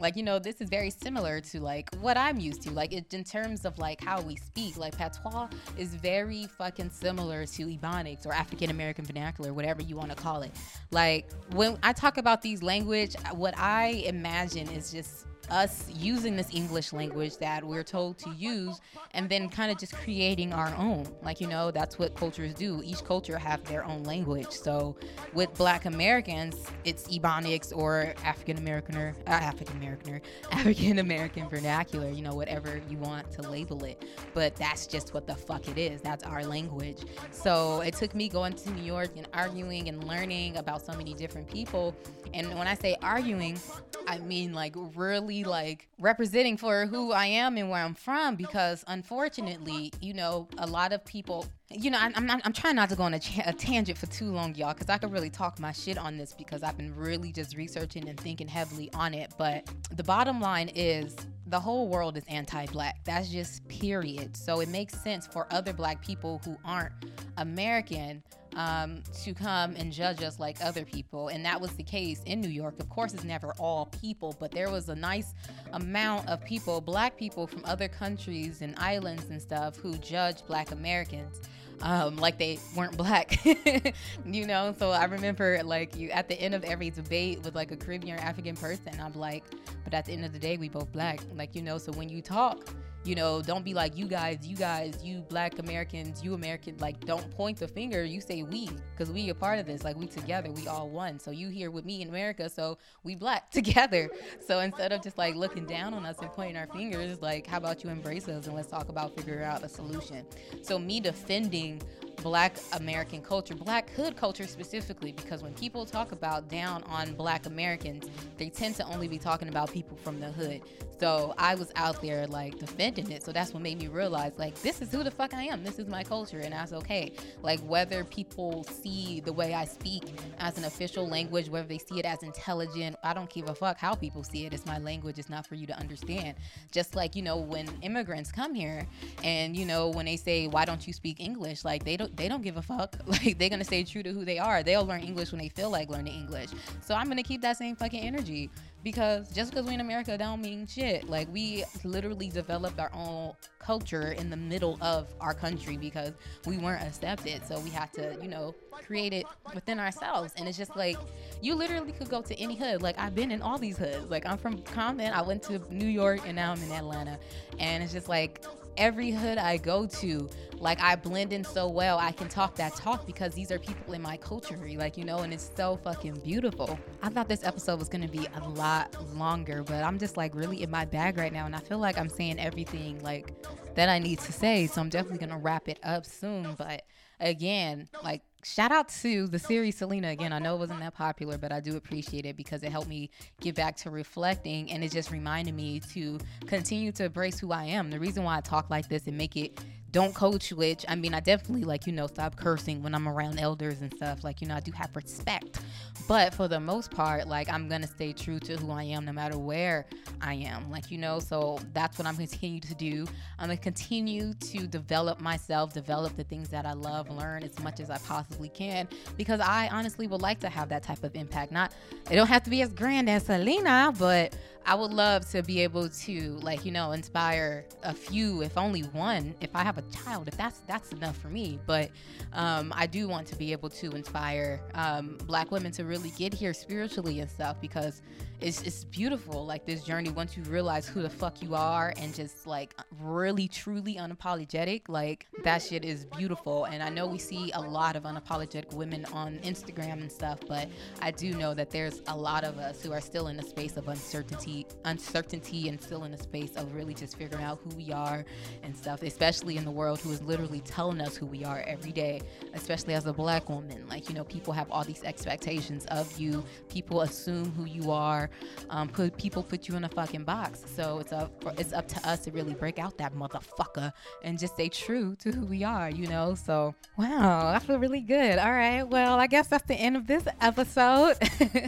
like, 0.00 0.16
you 0.16 0.22
know, 0.22 0.38
this 0.38 0.60
is 0.60 0.68
very 0.68 0.90
similar 0.90 1.40
to 1.40 1.60
like 1.60 1.94
what 2.00 2.16
I'm 2.16 2.40
used 2.40 2.62
to. 2.62 2.70
Like, 2.70 2.92
it, 2.92 3.12
in 3.12 3.22
terms 3.22 3.64
of 3.64 3.78
like 3.78 4.02
how 4.02 4.20
we 4.20 4.36
speak, 4.36 4.76
like 4.76 4.96
patois 4.96 5.48
is 5.76 5.94
very 5.94 6.46
fucking 6.58 6.90
similar 6.90 7.46
to 7.46 7.66
Ebonics 7.66 8.26
or 8.26 8.32
African 8.32 8.70
American 8.70 9.04
vernacular, 9.04 9.52
whatever 9.52 9.82
you 9.82 9.96
want 9.96 10.10
to 10.10 10.16
call 10.16 10.42
it. 10.42 10.52
Like, 10.90 11.30
when 11.52 11.78
I 11.82 11.92
talk 11.92 12.18
about 12.18 12.42
these 12.42 12.62
language, 12.62 13.14
what 13.34 13.54
I 13.56 14.04
imagine 14.06 14.68
is 14.70 14.90
just 14.90 15.26
us 15.50 15.88
using 15.94 16.36
this 16.36 16.54
English 16.54 16.92
language 16.92 17.36
that 17.38 17.64
we're 17.64 17.82
told 17.82 18.18
to 18.18 18.30
use 18.30 18.80
and 19.12 19.28
then 19.28 19.48
kind 19.48 19.70
of 19.70 19.78
just 19.78 19.94
creating 19.94 20.52
our 20.52 20.74
own. 20.76 21.06
Like, 21.22 21.40
you 21.40 21.46
know, 21.46 21.70
that's 21.70 21.98
what 21.98 22.14
cultures 22.14 22.54
do. 22.54 22.80
Each 22.84 23.04
culture 23.04 23.38
have 23.38 23.62
their 23.64 23.84
own 23.84 24.04
language. 24.04 24.50
So 24.50 24.96
with 25.32 25.52
black 25.54 25.84
Americans, 25.84 26.56
it's 26.84 27.08
Ebonics 27.08 27.76
or 27.76 28.14
African 28.24 28.58
American 28.58 28.96
or 28.96 29.14
uh, 29.26 29.30
African 29.30 29.76
American 29.76 30.20
African 30.52 30.98
American 30.98 31.48
vernacular, 31.48 32.10
you 32.10 32.22
know, 32.22 32.34
whatever 32.34 32.80
you 32.88 32.98
want 32.98 33.30
to 33.32 33.42
label 33.42 33.84
it. 33.84 34.04
But 34.34 34.56
that's 34.56 34.86
just 34.86 35.14
what 35.14 35.26
the 35.26 35.34
fuck 35.34 35.68
it 35.68 35.78
is. 35.78 36.00
That's 36.00 36.24
our 36.24 36.44
language. 36.44 36.98
So 37.30 37.80
it 37.80 37.94
took 37.94 38.14
me 38.14 38.28
going 38.28 38.54
to 38.54 38.70
New 38.70 38.82
York 38.82 39.10
and 39.16 39.26
arguing 39.32 39.88
and 39.88 40.04
learning 40.04 40.56
about 40.56 40.84
so 40.84 40.92
many 40.94 41.14
different 41.14 41.48
people. 41.48 41.94
And 42.32 42.48
when 42.58 42.68
I 42.68 42.74
say 42.74 42.96
arguing, 43.02 43.58
I 44.06 44.18
mean 44.18 44.52
like 44.52 44.74
really 44.94 45.39
like 45.44 45.88
representing 45.98 46.56
for 46.56 46.86
who 46.86 47.12
I 47.12 47.26
am 47.26 47.56
and 47.56 47.70
where 47.70 47.82
I'm 47.82 47.94
from 47.94 48.36
because 48.36 48.84
unfortunately, 48.86 49.92
you 50.00 50.14
know, 50.14 50.48
a 50.58 50.66
lot 50.66 50.92
of 50.92 51.04
people 51.04 51.46
you 51.72 51.88
know, 51.88 51.98
I'm 52.00 52.26
not, 52.26 52.40
I'm 52.44 52.52
trying 52.52 52.74
not 52.74 52.88
to 52.88 52.96
go 52.96 53.04
on 53.04 53.14
a, 53.14 53.20
ch- 53.20 53.38
a 53.46 53.52
tangent 53.52 53.96
for 53.96 54.06
too 54.06 54.32
long, 54.32 54.56
y'all, 54.56 54.74
because 54.74 54.88
I 54.88 54.98
could 54.98 55.12
really 55.12 55.30
talk 55.30 55.60
my 55.60 55.70
shit 55.70 55.98
on 55.98 56.16
this 56.18 56.32
because 56.32 56.64
I've 56.64 56.76
been 56.76 56.94
really 56.96 57.30
just 57.30 57.56
researching 57.56 58.08
and 58.08 58.18
thinking 58.18 58.48
heavily 58.48 58.90
on 58.92 59.14
it. 59.14 59.32
But 59.38 59.70
the 59.94 60.02
bottom 60.02 60.40
line 60.40 60.68
is 60.74 61.14
the 61.46 61.60
whole 61.60 61.88
world 61.88 62.16
is 62.16 62.24
anti 62.26 62.66
black. 62.66 62.98
That's 63.04 63.28
just 63.28 63.66
period. 63.68 64.36
So 64.36 64.60
it 64.60 64.68
makes 64.68 65.00
sense 65.00 65.28
for 65.28 65.46
other 65.52 65.72
black 65.72 66.02
people 66.02 66.40
who 66.44 66.56
aren't 66.64 66.92
American 67.36 68.24
um, 68.56 69.02
to 69.22 69.34
come 69.34 69.74
and 69.76 69.92
judge 69.92 70.22
us 70.22 70.38
like 70.38 70.56
other 70.62 70.84
people. 70.84 71.28
And 71.28 71.44
that 71.44 71.60
was 71.60 71.72
the 71.72 71.82
case 71.82 72.22
in 72.26 72.40
New 72.40 72.48
York. 72.48 72.78
Of 72.80 72.88
course, 72.88 73.14
it's 73.14 73.24
never 73.24 73.52
all 73.58 73.86
people, 74.00 74.34
but 74.38 74.50
there 74.50 74.70
was 74.70 74.88
a 74.88 74.94
nice 74.94 75.34
amount 75.72 76.28
of 76.28 76.44
people, 76.44 76.80
black 76.80 77.16
people 77.16 77.46
from 77.46 77.62
other 77.64 77.88
countries 77.88 78.62
and 78.62 78.74
islands 78.78 79.26
and 79.30 79.40
stuff, 79.40 79.76
who 79.76 79.96
judged 79.98 80.46
black 80.46 80.70
Americans. 80.72 81.40
Um, 81.82 82.16
like 82.16 82.36
they 82.38 82.58
weren't 82.76 82.94
black, 82.98 83.42
you 84.26 84.46
know. 84.46 84.74
So 84.78 84.90
I 84.90 85.04
remember 85.04 85.62
like 85.64 85.96
you 85.96 86.10
at 86.10 86.28
the 86.28 86.38
end 86.38 86.54
of 86.54 86.62
every 86.62 86.90
debate 86.90 87.42
with 87.42 87.54
like 87.54 87.70
a 87.70 87.76
Caribbean 87.76 88.18
or 88.18 88.20
African 88.20 88.54
person, 88.54 89.00
I'm 89.00 89.14
like, 89.14 89.44
but 89.82 89.94
at 89.94 90.04
the 90.04 90.12
end 90.12 90.26
of 90.26 90.34
the 90.34 90.38
day, 90.38 90.58
we 90.58 90.68
both 90.68 90.92
black, 90.92 91.20
like 91.34 91.54
you 91.54 91.62
know. 91.62 91.78
So 91.78 91.90
when 91.92 92.10
you 92.10 92.20
talk, 92.20 92.68
you 93.04 93.14
know, 93.14 93.40
don't 93.40 93.64
be 93.64 93.72
like 93.72 93.96
you 93.96 94.06
guys, 94.06 94.46
you 94.46 94.54
guys, 94.56 95.02
you 95.02 95.20
black 95.22 95.58
Americans, 95.58 96.22
you 96.22 96.34
American, 96.34 96.76
like 96.78 97.00
don't 97.06 97.30
point 97.30 97.58
the 97.58 97.66
finger. 97.66 98.04
You 98.04 98.20
say 98.20 98.42
we, 98.42 98.68
because 98.92 99.10
we 99.10 99.30
a 99.30 99.34
part 99.34 99.58
of 99.58 99.66
this. 99.66 99.84
Like 99.84 99.96
we 99.96 100.06
together, 100.06 100.50
we 100.50 100.68
all 100.68 100.90
one. 100.90 101.18
So 101.18 101.30
you 101.30 101.48
here 101.48 101.70
with 101.70 101.86
me 101.86 102.02
in 102.02 102.08
America, 102.08 102.48
so 102.48 102.76
we 103.02 103.14
black 103.14 103.50
together. 103.52 104.10
So 104.46 104.60
instead 104.60 104.92
of 104.92 105.02
just 105.02 105.16
like 105.16 105.34
looking 105.34 105.64
down 105.64 105.94
on 105.94 106.04
us 106.04 106.18
and 106.18 106.30
pointing 106.30 106.56
our 106.56 106.66
fingers, 106.66 107.22
like 107.22 107.46
how 107.46 107.56
about 107.56 107.82
you 107.82 107.90
embrace 107.90 108.28
us 108.28 108.46
and 108.46 108.54
let's 108.54 108.68
talk 108.68 108.90
about 108.90 109.16
figuring 109.16 109.44
out 109.44 109.62
a 109.62 109.68
solution. 109.68 110.26
So 110.62 110.78
me 110.78 111.00
defending 111.00 111.80
black 112.22 112.56
American 112.72 113.22
culture, 113.22 113.54
black 113.54 113.90
hood 113.90 114.16
culture 114.16 114.46
specifically, 114.46 115.12
because 115.12 115.42
when 115.42 115.54
people 115.54 115.84
talk 115.84 116.12
about 116.12 116.48
down 116.48 116.82
on 116.84 117.14
black 117.14 117.46
Americans, 117.46 118.06
they 118.38 118.48
tend 118.48 118.76
to 118.76 118.84
only 118.86 119.08
be 119.08 119.18
talking 119.18 119.48
about 119.48 119.72
people 119.72 119.96
from 119.96 120.20
the 120.20 120.30
hood. 120.32 120.62
So 121.00 121.34
I 121.38 121.54
was 121.54 121.72
out 121.76 122.02
there 122.02 122.26
like 122.26 122.58
defending 122.58 123.10
it. 123.10 123.24
So 123.24 123.32
that's 123.32 123.54
what 123.54 123.62
made 123.62 123.78
me 123.78 123.88
realize 123.88 124.32
like 124.36 124.54
this 124.60 124.82
is 124.82 124.92
who 124.92 125.02
the 125.02 125.10
fuck 125.10 125.32
I 125.32 125.44
am. 125.44 125.64
This 125.64 125.78
is 125.78 125.88
my 125.88 126.04
culture 126.04 126.40
and 126.40 126.52
that's 126.52 126.74
okay. 126.74 127.12
Like 127.42 127.58
whether 127.60 128.04
people 128.04 128.64
see 128.64 129.20
the 129.20 129.32
way 129.32 129.54
I 129.54 129.64
speak 129.64 130.04
as 130.38 130.58
an 130.58 130.64
official 130.64 131.08
language, 131.08 131.48
whether 131.48 131.66
they 131.66 131.78
see 131.78 131.98
it 131.98 132.04
as 132.04 132.22
intelligent, 132.22 132.96
I 133.02 133.14
don't 133.14 133.30
give 133.30 133.48
a 133.48 133.54
fuck 133.54 133.78
how 133.78 133.94
people 133.94 134.22
see 134.22 134.44
it. 134.44 134.52
It's 134.52 134.66
my 134.66 134.78
language. 134.78 135.18
It's 135.18 135.30
not 135.30 135.46
for 135.46 135.54
you 135.54 135.66
to 135.68 135.78
understand. 135.78 136.34
Just 136.70 136.94
like, 136.94 137.16
you 137.16 137.22
know, 137.22 137.38
when 137.38 137.66
immigrants 137.80 138.30
come 138.30 138.54
here 138.54 138.86
and, 139.24 139.56
you 139.56 139.64
know, 139.64 139.88
when 139.88 140.04
they 140.04 140.16
say, 140.16 140.48
why 140.48 140.66
don't 140.66 140.86
you 140.86 140.92
speak 140.92 141.18
English? 141.18 141.64
Like 141.64 141.82
they 141.82 141.96
don't, 141.96 142.09
they 142.16 142.28
don't 142.28 142.42
give 142.42 142.56
a 142.56 142.62
fuck. 142.62 142.96
Like 143.06 143.38
they're 143.38 143.50
to 143.50 143.64
stay 143.64 143.82
true 143.84 144.02
to 144.02 144.12
who 144.12 144.24
they 144.24 144.38
are. 144.38 144.62
They'll 144.62 144.86
learn 144.86 145.02
English 145.02 145.32
when 145.32 145.40
they 145.40 145.48
feel 145.48 145.70
like 145.70 145.90
learning 145.90 146.14
English. 146.14 146.50
So 146.80 146.94
I'm 146.94 147.10
to 147.10 147.22
keep 147.22 147.42
that 147.42 147.56
same 147.56 147.74
fucking 147.76 148.00
energy 148.00 148.50
because 148.82 149.30
just 149.32 149.50
because 149.50 149.66
we're 149.66 149.72
in 149.72 149.80
America 149.80 150.16
don't 150.16 150.40
mean 150.40 150.66
shit. 150.66 151.08
Like 151.08 151.32
we 151.32 151.64
literally 151.84 152.28
developed 152.28 152.78
our 152.78 152.90
own 152.94 153.32
culture 153.58 154.12
in 154.12 154.30
the 154.30 154.36
middle 154.36 154.78
of 154.80 155.08
our 155.20 155.34
country 155.34 155.76
because 155.76 156.12
we 156.46 156.56
weren't 156.56 156.82
accepted. 156.82 157.44
So 157.46 157.58
we 157.60 157.70
had 157.70 157.92
to, 157.94 158.16
you 158.22 158.28
know, 158.28 158.54
create 158.70 159.12
it 159.12 159.26
within 159.54 159.78
ourselves. 159.78 160.32
And 160.36 160.48
it's 160.48 160.56
just 160.56 160.76
like 160.76 160.96
you 161.42 161.54
literally 161.54 161.92
could 161.92 162.08
go 162.08 162.22
to 162.22 162.34
any 162.36 162.56
hood. 162.56 162.80
Like 162.82 162.98
I've 162.98 163.14
been 163.14 163.30
in 163.30 163.42
all 163.42 163.58
these 163.58 163.76
hoods. 163.76 164.08
Like 164.08 164.26
I'm 164.26 164.38
from 164.38 164.58
Compton, 164.62 165.12
I 165.12 165.22
went 165.22 165.42
to 165.44 165.58
New 165.70 165.88
York, 165.88 166.20
and 166.26 166.36
now 166.36 166.52
I'm 166.52 166.62
in 166.62 166.72
Atlanta. 166.72 167.18
And 167.58 167.82
it's 167.82 167.92
just 167.92 168.08
like 168.08 168.44
every 168.76 169.10
hood 169.10 169.38
I 169.38 169.56
go 169.56 169.86
to, 169.86 170.28
like 170.58 170.80
I 170.80 170.96
blend 170.96 171.32
in 171.32 171.42
so 171.42 171.68
well. 171.68 171.98
I 171.98 172.12
can 172.12 172.28
talk 172.28 172.54
that 172.56 172.74
talk 172.74 173.06
because 173.06 173.34
these 173.34 173.50
are 173.50 173.58
people 173.58 173.94
in 173.94 174.02
my 174.02 174.16
culture, 174.16 174.58
like 174.76 174.96
you 174.96 175.04
know, 175.04 175.18
and 175.20 175.32
it's 175.32 175.50
so 175.56 175.78
fucking 175.82 176.20
beautiful. 176.20 176.78
I 177.02 177.08
thought 177.08 177.28
this 177.28 177.44
episode 177.44 177.78
was 177.78 177.88
gonna 177.88 178.08
be 178.08 178.26
a 178.34 178.48
lot 178.48 178.94
longer, 179.14 179.62
but 179.62 179.82
I'm 179.82 179.98
just 179.98 180.16
like 180.16 180.34
really 180.34 180.62
in 180.62 180.70
my 180.70 180.84
bag 180.84 181.18
right 181.18 181.32
now, 181.32 181.46
and 181.46 181.56
I 181.56 181.60
feel 181.60 181.78
like 181.78 181.98
I'm 181.98 182.08
saying 182.08 182.38
everything 182.38 183.02
like 183.02 183.32
that 183.74 183.88
I 183.88 183.98
need 183.98 184.18
to 184.20 184.32
say. 184.32 184.66
So 184.66 184.80
I'm 184.80 184.88
definitely 184.88 185.18
gonna 185.18 185.38
wrap 185.38 185.68
it 185.68 185.78
up 185.82 186.04
soon. 186.04 186.54
But 186.56 186.82
again, 187.20 187.88
like 188.02 188.22
shout 188.42 188.72
out 188.72 188.88
to 188.88 189.26
the 189.26 189.38
series 189.38 189.76
Selena 189.76 190.08
again. 190.08 190.32
I 190.32 190.38
know 190.38 190.54
it 190.56 190.58
wasn't 190.58 190.80
that 190.80 190.94
popular, 190.94 191.38
but 191.38 191.52
I 191.52 191.60
do 191.60 191.76
appreciate 191.76 192.26
it 192.26 192.36
because 192.36 192.62
it 192.62 192.70
helped 192.70 192.88
me 192.88 193.10
get 193.40 193.54
back 193.54 193.76
to 193.78 193.90
reflecting 193.90 194.70
and 194.70 194.82
it 194.82 194.92
just 194.92 195.10
reminded 195.10 195.54
me 195.54 195.80
to 195.92 196.18
continue 196.46 196.92
to 196.92 197.04
embrace 197.04 197.38
who 197.38 197.52
I 197.52 197.64
am. 197.64 197.90
The 197.90 197.98
reason 197.98 198.24
why 198.24 198.38
I 198.38 198.40
talk 198.40 198.70
like 198.70 198.88
this 198.88 199.06
and 199.06 199.16
make 199.16 199.36
it 199.36 199.58
don't 199.92 200.14
coach 200.14 200.52
which 200.52 200.84
I 200.88 200.94
mean, 200.94 201.14
I 201.14 201.20
definitely 201.20 201.64
like, 201.64 201.86
you 201.86 201.92
know, 201.92 202.06
stop 202.06 202.36
cursing 202.36 202.82
when 202.82 202.94
I'm 202.94 203.08
around 203.08 203.38
elders 203.38 203.80
and 203.80 203.92
stuff. 203.94 204.24
Like, 204.24 204.40
you 204.40 204.48
know, 204.48 204.54
I 204.54 204.60
do 204.60 204.72
have 204.72 204.94
respect. 204.94 205.60
But 206.08 206.34
for 206.34 206.48
the 206.48 206.58
most 206.58 206.90
part, 206.90 207.28
like, 207.28 207.48
I'm 207.48 207.68
to 207.82 207.86
stay 207.86 208.12
true 208.12 208.40
to 208.40 208.56
who 208.56 208.72
I 208.72 208.84
am 208.84 209.04
no 209.04 209.12
matter 209.12 209.38
where 209.38 209.86
I 210.20 210.34
am. 210.34 210.70
Like, 210.70 210.90
you 210.90 210.98
know, 210.98 211.20
so 211.20 211.58
that's 211.72 211.98
what 211.98 212.06
I'm 212.06 212.16
continue 212.16 212.60
to 212.60 212.74
do. 212.74 213.06
I'm 213.38 213.48
to 213.48 213.56
continue 213.56 214.34
to 214.34 214.66
develop 214.66 215.20
myself, 215.20 215.72
develop 215.72 216.16
the 216.16 216.24
things 216.24 216.48
that 216.48 216.66
I 216.66 216.72
love, 216.72 217.10
learn 217.10 217.42
as 217.42 217.58
much 217.60 217.80
as 217.80 217.90
I 217.90 217.98
possibly 217.98 218.48
can 218.48 218.88
because 219.16 219.40
I 219.40 219.68
honestly 219.68 220.06
would 220.06 220.22
like 220.22 220.40
to 220.40 220.48
have 220.48 220.68
that 220.70 220.82
type 220.82 221.04
of 221.04 221.14
impact. 221.14 221.52
Not, 221.52 221.72
it 222.10 222.16
don't 222.16 222.26
have 222.26 222.42
to 222.44 222.50
be 222.50 222.62
as 222.62 222.72
grand 222.72 223.08
as 223.08 223.24
Selena, 223.26 223.92
but 223.98 224.34
I 224.66 224.74
would 224.74 224.92
love 224.92 225.28
to 225.30 225.42
be 225.42 225.60
able 225.62 225.88
to 225.88 226.38
like 226.42 226.64
you 226.64 226.72
know 226.72 226.92
inspire 226.92 227.64
a 227.82 227.94
few, 227.94 228.42
if 228.42 228.56
only 228.56 228.82
one. 228.82 229.34
If 229.40 229.50
I 229.54 229.62
have 229.62 229.78
a 229.78 229.82
child, 229.82 230.28
if 230.28 230.36
that's 230.36 230.60
that's 230.66 230.92
enough 230.92 231.16
for 231.16 231.28
me. 231.28 231.58
But 231.66 231.90
um, 232.32 232.72
I 232.76 232.86
do 232.86 233.08
want 233.08 233.26
to 233.28 233.36
be 233.36 233.52
able 233.52 233.70
to 233.70 233.90
inspire 233.92 234.60
um, 234.74 235.18
Black 235.26 235.50
women 235.50 235.72
to 235.72 235.84
really 235.84 236.10
get 236.10 236.32
here 236.32 236.54
spiritually 236.54 237.20
and 237.20 237.30
stuff 237.30 237.56
because 237.60 238.02
it's 238.40 238.62
it's 238.62 238.84
beautiful. 238.84 239.44
Like 239.44 239.66
this 239.66 239.82
journey 239.82 240.10
once 240.10 240.36
you 240.36 240.42
realize 240.44 240.88
who 240.88 241.02
the 241.02 241.10
fuck 241.10 241.42
you 241.42 241.54
are 241.54 241.92
and 241.96 242.14
just 242.14 242.46
like 242.46 242.74
really 243.00 243.48
truly 243.48 243.96
unapologetic. 243.96 244.82
Like 244.88 245.26
that 245.44 245.62
shit 245.62 245.84
is 245.84 246.06
beautiful. 246.06 246.64
And 246.64 246.82
I 246.82 246.88
know 246.88 247.06
we 247.06 247.18
see 247.18 247.50
a 247.52 247.60
lot 247.60 247.96
of 247.96 248.04
unapologetic 248.04 248.72
women 248.74 249.04
on 249.06 249.38
Instagram 249.38 250.00
and 250.00 250.10
stuff, 250.10 250.40
but 250.46 250.68
I 251.00 251.10
do 251.10 251.34
know 251.34 251.54
that 251.54 251.70
there's 251.70 252.02
a 252.06 252.16
lot 252.16 252.44
of 252.44 252.58
us 252.58 252.82
who 252.82 252.92
are 252.92 253.00
still 253.00 253.28
in 253.28 253.38
a 253.38 253.42
space 253.42 253.76
of 253.76 253.88
uncertainty 253.88 254.66
uncertainty, 254.84 255.68
and 255.68 255.80
still 255.80 256.04
in 256.04 256.14
a 256.14 256.18
space 256.18 256.52
of 256.56 256.74
really 256.74 256.94
just 256.94 257.16
figuring 257.16 257.44
out 257.44 257.60
who 257.62 257.76
we 257.76 257.92
are 257.92 258.24
and 258.62 258.76
stuff. 258.76 259.02
Especially 259.02 259.56
in 259.56 259.64
the 259.64 259.70
world 259.70 260.00
who 260.00 260.10
is 260.10 260.22
literally 260.22 260.60
telling 260.60 261.00
us 261.00 261.16
who 261.16 261.26
we 261.26 261.44
are 261.44 261.62
every 261.66 261.92
day. 261.92 262.20
Especially 262.54 262.94
as 262.94 263.06
a 263.06 263.12
black 263.12 263.48
woman, 263.48 263.86
like 263.88 264.08
you 264.08 264.14
know, 264.14 264.24
people 264.24 264.52
have 264.52 264.70
all 264.70 264.84
these 264.84 265.02
expectations 265.04 265.86
of 265.86 266.18
you. 266.18 266.44
People 266.68 267.02
assume 267.02 267.50
who 267.52 267.64
you 267.64 267.90
are. 267.90 268.29
Um, 268.68 268.88
put 268.88 269.16
people 269.16 269.42
put 269.42 269.68
you 269.68 269.76
in 269.76 269.84
a 269.84 269.88
fucking 269.88 270.24
box. 270.24 270.64
So 270.74 270.98
it's 270.98 271.12
up 271.12 271.32
it's 271.58 271.72
up 271.72 271.88
to 271.88 272.08
us 272.08 272.20
to 272.20 272.30
really 272.30 272.54
break 272.54 272.78
out 272.78 272.96
that 272.98 273.14
motherfucker 273.14 273.92
and 274.22 274.38
just 274.38 274.54
stay 274.54 274.68
true 274.68 275.16
to 275.16 275.32
who 275.32 275.44
we 275.46 275.64
are. 275.64 275.90
You 275.90 276.06
know. 276.06 276.34
So 276.34 276.74
wow, 276.96 277.48
I 277.48 277.58
feel 277.58 277.78
really 277.78 278.00
good. 278.00 278.38
All 278.38 278.52
right. 278.52 278.82
Well, 278.82 279.18
I 279.18 279.26
guess 279.26 279.48
that's 279.48 279.66
the 279.66 279.74
end 279.74 279.96
of 279.96 280.06
this 280.06 280.24
episode. 280.40 281.16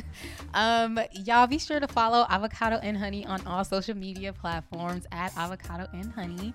um, 0.55 0.98
y'all 1.12 1.46
be 1.46 1.59
sure 1.59 1.81
to 1.81 1.88
follow 1.88 2.27
Avocado 2.29 2.62
Avocado 2.62 2.87
and 2.87 2.96
Honey 2.96 3.27
on 3.27 3.44
all 3.46 3.64
social 3.64 3.96
media 3.96 4.33
platforms 4.33 5.07
at 5.11 5.37
Avocado 5.37 5.88
and 5.92 6.12
Honey. 6.12 6.55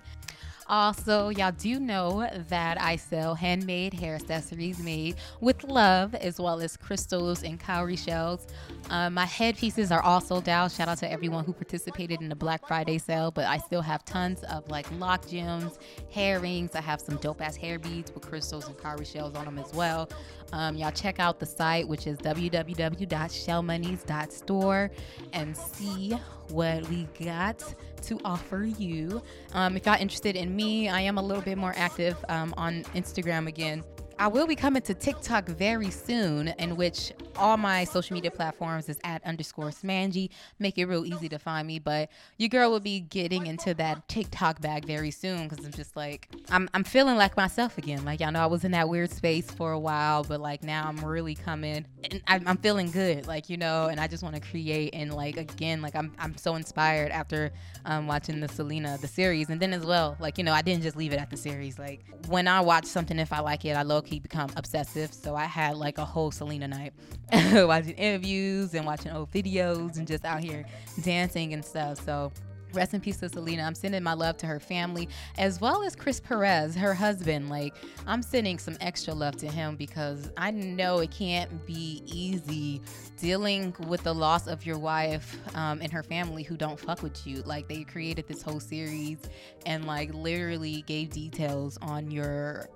Also, 0.68 1.30
y'all 1.30 1.52
do 1.52 1.80
know 1.80 2.28
that 2.48 2.78
I 2.80 2.96
sell 2.96 3.34
handmade 3.34 3.94
hair 3.94 4.16
accessories 4.16 4.78
made 4.78 5.16
with 5.40 5.64
love, 5.64 6.14
as 6.14 6.38
well 6.38 6.60
as 6.60 6.76
crystals 6.76 7.42
and 7.42 7.58
cowrie 7.58 7.96
shells. 7.96 8.46
Um, 8.90 9.14
my 9.14 9.24
headpieces 9.24 9.90
are 9.90 10.02
all 10.02 10.20
sold 10.20 10.46
out. 10.48 10.70
Shout 10.70 10.88
out 10.88 10.98
to 10.98 11.10
everyone 11.10 11.44
who 11.44 11.54
participated 11.54 12.20
in 12.20 12.28
the 12.28 12.36
Black 12.36 12.66
Friday 12.66 12.98
sale, 12.98 13.30
but 13.30 13.46
I 13.46 13.56
still 13.58 13.80
have 13.80 14.04
tons 14.04 14.42
of 14.44 14.68
like 14.68 14.86
lock 14.98 15.26
gems, 15.26 15.78
hair 16.10 16.40
rings. 16.40 16.74
I 16.74 16.82
have 16.82 17.00
some 17.00 17.16
dope 17.16 17.40
ass 17.40 17.56
hair 17.56 17.78
beads 17.78 18.12
with 18.12 18.28
crystals 18.28 18.66
and 18.66 18.76
cowrie 18.76 19.06
shells 19.06 19.34
on 19.36 19.46
them 19.46 19.58
as 19.58 19.72
well. 19.72 20.10
Um, 20.52 20.76
y'all 20.76 20.92
check 20.92 21.18
out 21.18 21.40
the 21.40 21.46
site, 21.46 21.88
which 21.88 22.06
is 22.06 22.18
www.shellmonies.store, 22.18 24.90
and 25.32 25.56
see 25.56 26.14
what 26.50 26.88
we 26.88 27.06
got 27.24 27.62
to 28.02 28.20
offer 28.24 28.64
you. 28.78 29.22
Um, 29.52 29.76
if 29.76 29.86
y'all 29.86 30.00
interested 30.00 30.36
in 30.36 30.54
me, 30.54 30.88
I 30.88 31.00
am 31.00 31.18
a 31.18 31.22
little 31.22 31.42
bit 31.42 31.58
more 31.58 31.74
active 31.76 32.16
um, 32.28 32.54
on 32.56 32.84
Instagram 32.94 33.48
again. 33.48 33.84
I 34.20 34.26
will 34.26 34.48
be 34.48 34.56
coming 34.56 34.82
to 34.82 34.94
TikTok 34.94 35.46
very 35.46 35.90
soon, 35.90 36.48
in 36.58 36.74
which 36.74 37.12
all 37.36 37.56
my 37.56 37.84
social 37.84 38.14
media 38.14 38.32
platforms 38.32 38.88
is 38.88 38.98
at 39.04 39.24
underscore 39.24 39.68
Smangy. 39.68 40.30
Make 40.58 40.76
it 40.76 40.86
real 40.86 41.06
easy 41.06 41.28
to 41.28 41.38
find 41.38 41.68
me. 41.68 41.78
But 41.78 42.10
your 42.36 42.48
girl 42.48 42.72
will 42.72 42.80
be 42.80 42.98
getting 42.98 43.46
into 43.46 43.74
that 43.74 44.08
TikTok 44.08 44.60
bag 44.60 44.86
very 44.86 45.12
soon 45.12 45.46
because 45.46 45.64
I'm 45.64 45.70
just 45.70 45.94
like, 45.94 46.28
I'm, 46.50 46.68
I'm 46.74 46.82
feeling 46.82 47.16
like 47.16 47.36
myself 47.36 47.78
again. 47.78 48.04
Like, 48.04 48.18
y'all 48.18 48.32
know 48.32 48.40
I 48.40 48.46
was 48.46 48.64
in 48.64 48.72
that 48.72 48.88
weird 48.88 49.12
space 49.12 49.52
for 49.52 49.70
a 49.70 49.78
while, 49.78 50.24
but 50.24 50.40
like 50.40 50.64
now 50.64 50.88
I'm 50.88 50.98
really 51.04 51.36
coming 51.36 51.86
and 52.10 52.20
I'm, 52.26 52.42
I'm 52.48 52.56
feeling 52.56 52.90
good, 52.90 53.28
like, 53.28 53.48
you 53.48 53.56
know, 53.56 53.86
and 53.86 54.00
I 54.00 54.08
just 54.08 54.24
want 54.24 54.34
to 54.34 54.40
create. 54.40 54.94
And 54.94 55.14
like, 55.14 55.36
again, 55.36 55.80
like 55.80 55.94
I'm, 55.94 56.12
I'm 56.18 56.36
so 56.36 56.56
inspired 56.56 57.12
after 57.12 57.52
um, 57.84 58.08
watching 58.08 58.40
the 58.40 58.48
Selena, 58.48 58.98
the 59.00 59.06
series. 59.06 59.48
And 59.48 59.60
then 59.60 59.72
as 59.72 59.86
well, 59.86 60.16
like, 60.18 60.38
you 60.38 60.44
know, 60.44 60.52
I 60.52 60.62
didn't 60.62 60.82
just 60.82 60.96
leave 60.96 61.12
it 61.12 61.20
at 61.20 61.30
the 61.30 61.36
series. 61.36 61.78
Like, 61.78 62.04
when 62.26 62.48
I 62.48 62.60
watch 62.60 62.84
something, 62.84 63.20
if 63.20 63.32
I 63.32 63.38
like 63.38 63.64
it, 63.64 63.76
I 63.76 63.82
low 63.82 64.02
key 64.08 64.18
become 64.18 64.50
obsessive. 64.56 65.12
So 65.12 65.34
I 65.34 65.44
had 65.44 65.76
like 65.76 65.98
a 65.98 66.04
whole 66.04 66.30
Selena 66.30 66.68
night 66.68 66.92
watching 67.52 67.94
interviews 67.94 68.74
and 68.74 68.86
watching 68.86 69.12
old 69.12 69.30
videos 69.30 69.98
and 69.98 70.06
just 70.06 70.24
out 70.24 70.42
here 70.42 70.64
dancing 71.02 71.52
and 71.52 71.64
stuff. 71.64 72.04
So 72.04 72.32
Rest 72.74 72.92
in 72.92 73.00
peace 73.00 73.16
to 73.18 73.28
Selena. 73.28 73.62
I'm 73.62 73.74
sending 73.74 74.02
my 74.02 74.12
love 74.12 74.36
to 74.38 74.46
her 74.46 74.60
family 74.60 75.08
as 75.38 75.60
well 75.60 75.82
as 75.82 75.96
Chris 75.96 76.20
Perez, 76.20 76.74
her 76.74 76.92
husband. 76.92 77.48
Like, 77.48 77.74
I'm 78.06 78.22
sending 78.22 78.58
some 78.58 78.76
extra 78.80 79.14
love 79.14 79.36
to 79.38 79.48
him 79.48 79.76
because 79.76 80.30
I 80.36 80.50
know 80.50 80.98
it 80.98 81.10
can't 81.10 81.66
be 81.66 82.02
easy 82.04 82.82
dealing 83.18 83.74
with 83.86 84.02
the 84.02 84.14
loss 84.14 84.46
of 84.46 84.66
your 84.66 84.78
wife 84.78 85.38
um, 85.54 85.80
and 85.80 85.90
her 85.90 86.02
family 86.02 86.42
who 86.42 86.56
don't 86.56 86.78
fuck 86.78 87.02
with 87.02 87.26
you. 87.26 87.42
Like, 87.42 87.68
they 87.68 87.84
created 87.84 88.28
this 88.28 88.42
whole 88.42 88.60
series 88.60 89.18
and, 89.64 89.86
like, 89.86 90.12
literally 90.12 90.82
gave 90.82 91.10
details 91.10 91.78
on 91.80 92.10
your 92.10 92.68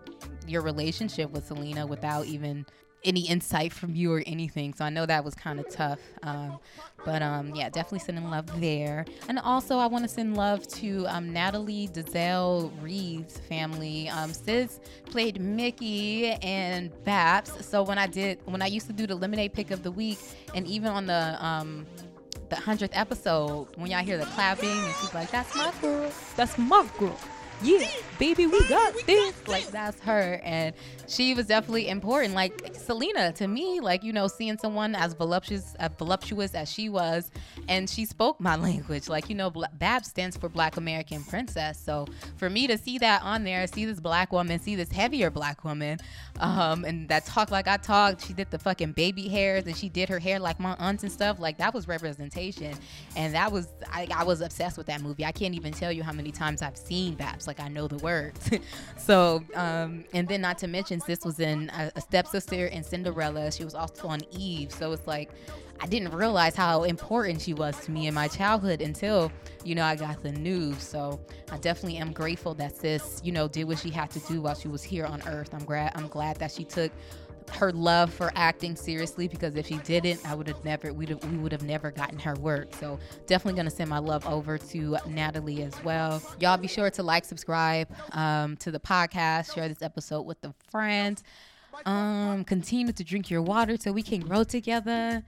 your 0.46 0.62
relationship 0.62 1.30
with 1.30 1.46
Selena 1.46 1.86
without 1.86 2.26
even 2.26 2.66
any 3.04 3.26
insight 3.28 3.72
from 3.72 3.94
you 3.94 4.12
or 4.12 4.22
anything. 4.26 4.74
So 4.74 4.84
I 4.84 4.90
know 4.90 5.06
that 5.06 5.24
was 5.24 5.34
kind 5.34 5.58
of 5.58 5.68
tough. 5.68 6.00
Um, 6.22 6.58
but 7.04 7.22
um, 7.22 7.54
yeah, 7.54 7.68
definitely 7.68 8.00
sending 8.00 8.30
love 8.30 8.60
there. 8.60 9.04
And 9.28 9.38
also, 9.38 9.78
I 9.78 9.86
want 9.86 10.04
to 10.04 10.08
send 10.08 10.36
love 10.36 10.66
to 10.68 11.06
um, 11.08 11.32
Natalie 11.32 11.88
Desselle-Reid's 11.92 13.38
family. 13.40 14.08
Um, 14.08 14.32
Sis 14.32 14.80
played 15.06 15.40
Mickey 15.40 16.30
and 16.42 16.92
BAPS. 17.04 17.66
So 17.66 17.82
when 17.82 17.98
I 17.98 18.06
did, 18.06 18.38
when 18.44 18.62
I 18.62 18.66
used 18.66 18.86
to 18.86 18.92
do 18.92 19.06
the 19.06 19.14
lemonade 19.16 19.52
pick 19.52 19.70
of 19.70 19.82
the 19.82 19.90
week, 19.90 20.18
and 20.54 20.66
even 20.66 20.90
on 20.90 21.06
the 21.06 21.44
um, 21.44 21.86
the 22.50 22.56
hundredth 22.56 22.96
episode, 22.96 23.68
when 23.76 23.90
y'all 23.90 24.04
hear 24.04 24.18
the 24.18 24.26
clapping, 24.26 24.68
and 24.68 24.94
she's 25.00 25.14
like, 25.14 25.30
"That's 25.30 25.54
my 25.56 25.72
girl. 25.80 26.10
That's 26.36 26.58
my 26.58 26.86
girl." 26.98 27.18
Yeah, 27.62 27.86
baby, 28.18 28.46
we 28.46 28.66
got 28.68 28.94
this. 29.06 29.46
Like 29.46 29.66
that's 29.68 30.00
her, 30.00 30.40
and 30.42 30.74
she 31.06 31.34
was 31.34 31.46
definitely 31.46 31.88
important. 31.88 32.34
Like 32.34 32.74
Selena 32.74 33.32
to 33.34 33.46
me, 33.46 33.80
like 33.80 34.02
you 34.02 34.12
know, 34.12 34.26
seeing 34.26 34.58
someone 34.58 34.94
as 34.96 35.14
voluptuous, 35.14 35.74
as 35.76 35.90
voluptuous 35.96 36.54
as 36.54 36.70
she 36.72 36.88
was, 36.88 37.30
and 37.68 37.88
she 37.88 38.04
spoke 38.04 38.40
my 38.40 38.56
language. 38.68 39.08
Like 39.08 39.28
you 39.28 39.36
know, 39.36 39.50
BAP 39.50 40.04
stands 40.04 40.36
for 40.36 40.48
Black 40.48 40.76
American 40.76 41.22
Princess. 41.22 41.78
So 41.78 42.06
for 42.36 42.50
me 42.50 42.66
to 42.66 42.76
see 42.76 42.98
that 42.98 43.22
on 43.22 43.44
there, 43.44 43.64
see 43.68 43.84
this 43.84 44.00
black 44.00 44.32
woman, 44.32 44.58
see 44.58 44.74
this 44.74 44.90
heavier 44.90 45.30
black 45.30 45.62
woman, 45.62 45.98
um, 46.40 46.84
and 46.84 47.08
that 47.10 47.26
talk 47.26 47.52
like 47.52 47.68
I 47.68 47.76
talked. 47.76 48.26
She 48.26 48.32
did 48.32 48.50
the 48.50 48.58
fucking 48.58 48.92
baby 48.92 49.28
hairs, 49.28 49.66
and 49.66 49.76
she 49.76 49.88
did 49.88 50.08
her 50.08 50.18
hair 50.18 50.40
like 50.40 50.58
my 50.58 50.74
aunts 50.80 51.04
and 51.04 51.12
stuff. 51.12 51.38
Like 51.38 51.58
that 51.58 51.72
was 51.74 51.86
representation, 51.86 52.74
and 53.14 53.34
that 53.34 53.52
was 53.52 53.68
I, 53.92 54.08
I 54.12 54.24
was 54.24 54.40
obsessed 54.40 54.76
with 54.76 54.86
that 54.86 55.00
movie. 55.00 55.24
I 55.24 55.32
can't 55.32 55.54
even 55.54 55.72
tell 55.72 55.92
you 55.92 56.02
how 56.02 56.12
many 56.12 56.32
times 56.32 56.60
I've 56.60 56.76
seen 56.76 57.14
BAPS 57.14 57.46
like 57.46 57.51
I 57.60 57.68
know 57.68 57.88
the 57.88 57.98
words. 57.98 58.50
so, 58.96 59.42
um, 59.54 60.04
and 60.12 60.28
then 60.28 60.40
not 60.40 60.58
to 60.58 60.66
mention, 60.66 61.00
this 61.06 61.24
was 61.24 61.40
in 61.40 61.70
a, 61.70 61.92
a 61.96 62.00
stepsister 62.00 62.66
in 62.66 62.82
Cinderella. 62.82 63.50
She 63.52 63.64
was 63.64 63.74
also 63.74 64.08
on 64.08 64.20
Eve. 64.30 64.72
So 64.72 64.92
it's 64.92 65.06
like, 65.06 65.30
I 65.80 65.86
didn't 65.86 66.14
realize 66.14 66.54
how 66.54 66.84
important 66.84 67.40
she 67.40 67.54
was 67.54 67.76
to 67.84 67.90
me 67.90 68.06
in 68.06 68.14
my 68.14 68.28
childhood 68.28 68.80
until, 68.80 69.32
you 69.64 69.74
know, 69.74 69.84
I 69.84 69.96
got 69.96 70.22
the 70.22 70.30
news. 70.30 70.80
So 70.80 71.20
I 71.50 71.58
definitely 71.58 71.98
am 71.98 72.12
grateful 72.12 72.54
that 72.54 72.76
sis, 72.76 73.20
you 73.24 73.32
know, 73.32 73.48
did 73.48 73.64
what 73.64 73.80
she 73.80 73.90
had 73.90 74.10
to 74.12 74.20
do 74.20 74.42
while 74.42 74.54
she 74.54 74.68
was 74.68 74.82
here 74.82 75.04
on 75.04 75.22
earth. 75.26 75.52
I'm 75.52 75.64
glad 75.64 75.92
I'm 75.96 76.06
glad 76.06 76.36
that 76.36 76.52
she 76.52 76.64
took 76.64 76.92
her 77.50 77.72
love 77.72 78.12
for 78.12 78.32
acting 78.34 78.76
seriously 78.76 79.28
because 79.28 79.56
if 79.56 79.66
she 79.66 79.76
didn't, 79.78 80.20
I 80.26 80.34
would 80.34 80.48
have 80.48 80.64
never 80.64 80.92
we'd 80.92 81.10
have, 81.10 81.24
we 81.24 81.38
would 81.38 81.52
have 81.52 81.62
never 81.62 81.90
gotten 81.90 82.18
her 82.20 82.34
work. 82.34 82.74
So 82.76 82.98
definitely 83.26 83.58
gonna 83.58 83.70
send 83.70 83.90
my 83.90 83.98
love 83.98 84.26
over 84.26 84.58
to 84.58 84.96
Natalie 85.06 85.62
as 85.62 85.82
well. 85.84 86.22
Y'all 86.40 86.56
be 86.56 86.68
sure 86.68 86.90
to 86.90 87.02
like, 87.02 87.24
subscribe 87.24 87.88
um, 88.12 88.56
to 88.58 88.70
the 88.70 88.80
podcast, 88.80 89.54
share 89.54 89.68
this 89.68 89.82
episode 89.82 90.22
with 90.22 90.42
a 90.44 90.54
friend. 90.70 91.22
Um, 91.86 92.44
continue 92.44 92.92
to 92.92 93.04
drink 93.04 93.30
your 93.30 93.42
water 93.42 93.76
so 93.76 93.92
we 93.92 94.02
can 94.02 94.20
grow 94.20 94.44
together. 94.44 95.24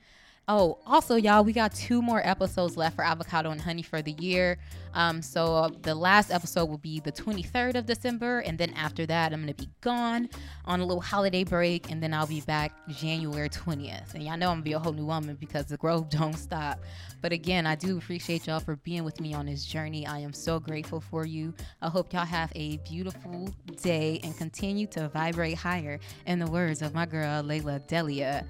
Oh, 0.46 0.78
also, 0.86 1.16
y'all, 1.16 1.42
we 1.42 1.54
got 1.54 1.74
two 1.74 2.02
more 2.02 2.20
episodes 2.22 2.76
left 2.76 2.96
for 2.96 3.04
Avocado 3.04 3.50
and 3.50 3.58
Honey 3.58 3.80
for 3.80 4.02
the 4.02 4.12
year. 4.12 4.58
Um, 4.92 5.22
so 5.22 5.54
uh, 5.54 5.70
the 5.80 5.94
last 5.94 6.30
episode 6.30 6.66
will 6.66 6.76
be 6.76 7.00
the 7.00 7.10
23rd 7.10 7.76
of 7.76 7.86
December, 7.86 8.40
and 8.40 8.58
then 8.58 8.70
after 8.74 9.06
that, 9.06 9.32
I'm 9.32 9.40
gonna 9.40 9.54
be 9.54 9.70
gone 9.80 10.28
on 10.66 10.80
a 10.80 10.84
little 10.84 11.00
holiday 11.00 11.44
break, 11.44 11.90
and 11.90 12.02
then 12.02 12.12
I'll 12.12 12.26
be 12.26 12.42
back 12.42 12.76
January 12.88 13.48
20th. 13.48 14.12
And 14.12 14.22
y'all 14.22 14.36
know 14.36 14.50
I'm 14.50 14.56
gonna 14.56 14.62
be 14.62 14.74
a 14.74 14.78
whole 14.78 14.92
new 14.92 15.06
woman 15.06 15.36
because 15.40 15.64
the 15.64 15.78
growth 15.78 16.10
don't 16.10 16.34
stop. 16.34 16.78
But 17.22 17.32
again, 17.32 17.66
I 17.66 17.74
do 17.74 17.96
appreciate 17.96 18.46
y'all 18.46 18.60
for 18.60 18.76
being 18.76 19.02
with 19.02 19.22
me 19.22 19.32
on 19.32 19.46
this 19.46 19.64
journey. 19.64 20.06
I 20.06 20.18
am 20.18 20.34
so 20.34 20.60
grateful 20.60 21.00
for 21.00 21.24
you. 21.24 21.54
I 21.80 21.88
hope 21.88 22.12
y'all 22.12 22.26
have 22.26 22.52
a 22.54 22.76
beautiful 22.88 23.48
day 23.80 24.20
and 24.22 24.36
continue 24.36 24.86
to 24.88 25.08
vibrate 25.08 25.56
higher. 25.56 26.00
In 26.26 26.38
the 26.38 26.50
words 26.50 26.82
of 26.82 26.92
my 26.92 27.06
girl 27.06 27.42
Layla 27.42 27.86
Delia. 27.86 28.44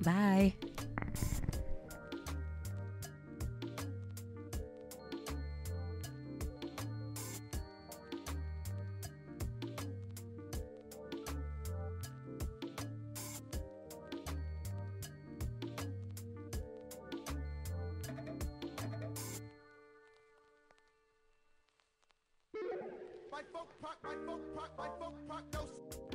Bye. 0.00 0.54
My 23.30 23.42
folk 23.52 23.68
my 23.80 24.14
folk 24.26 24.40
my 24.56 24.88
folk 24.98 25.14
no. 25.52 26.07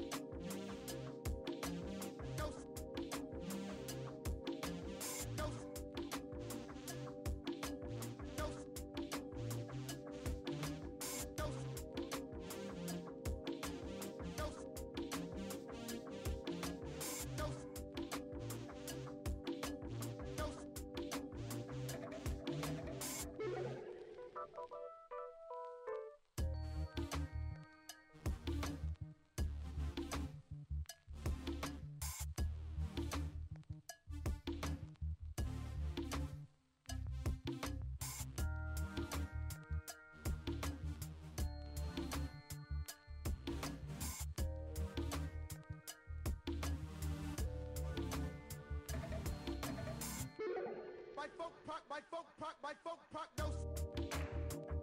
My 51.24 51.30
folk 51.38 51.54
park, 51.66 51.84
my 51.90 52.00
folk 52.12 52.26
park, 52.38 52.56
my 52.62 52.74
folk 52.84 53.00
park, 53.14 53.30
no, 53.40 53.46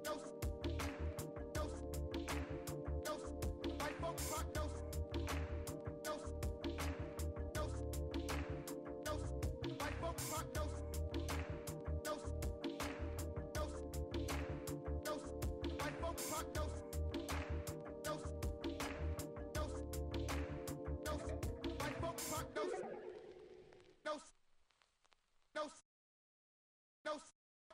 no, 0.06 0.14
no, 1.54 1.64
no, 3.04 3.14
my 3.78 3.90
folk 4.00 4.16
park, 4.30 4.46
no, 4.54 4.70
no, 6.06 6.14
no, 7.54 7.64
no, 9.04 9.14
my 9.78 9.90
folk 10.00 10.16
park, 10.30 10.46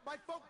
My 0.07 0.15
folk 0.25 0.43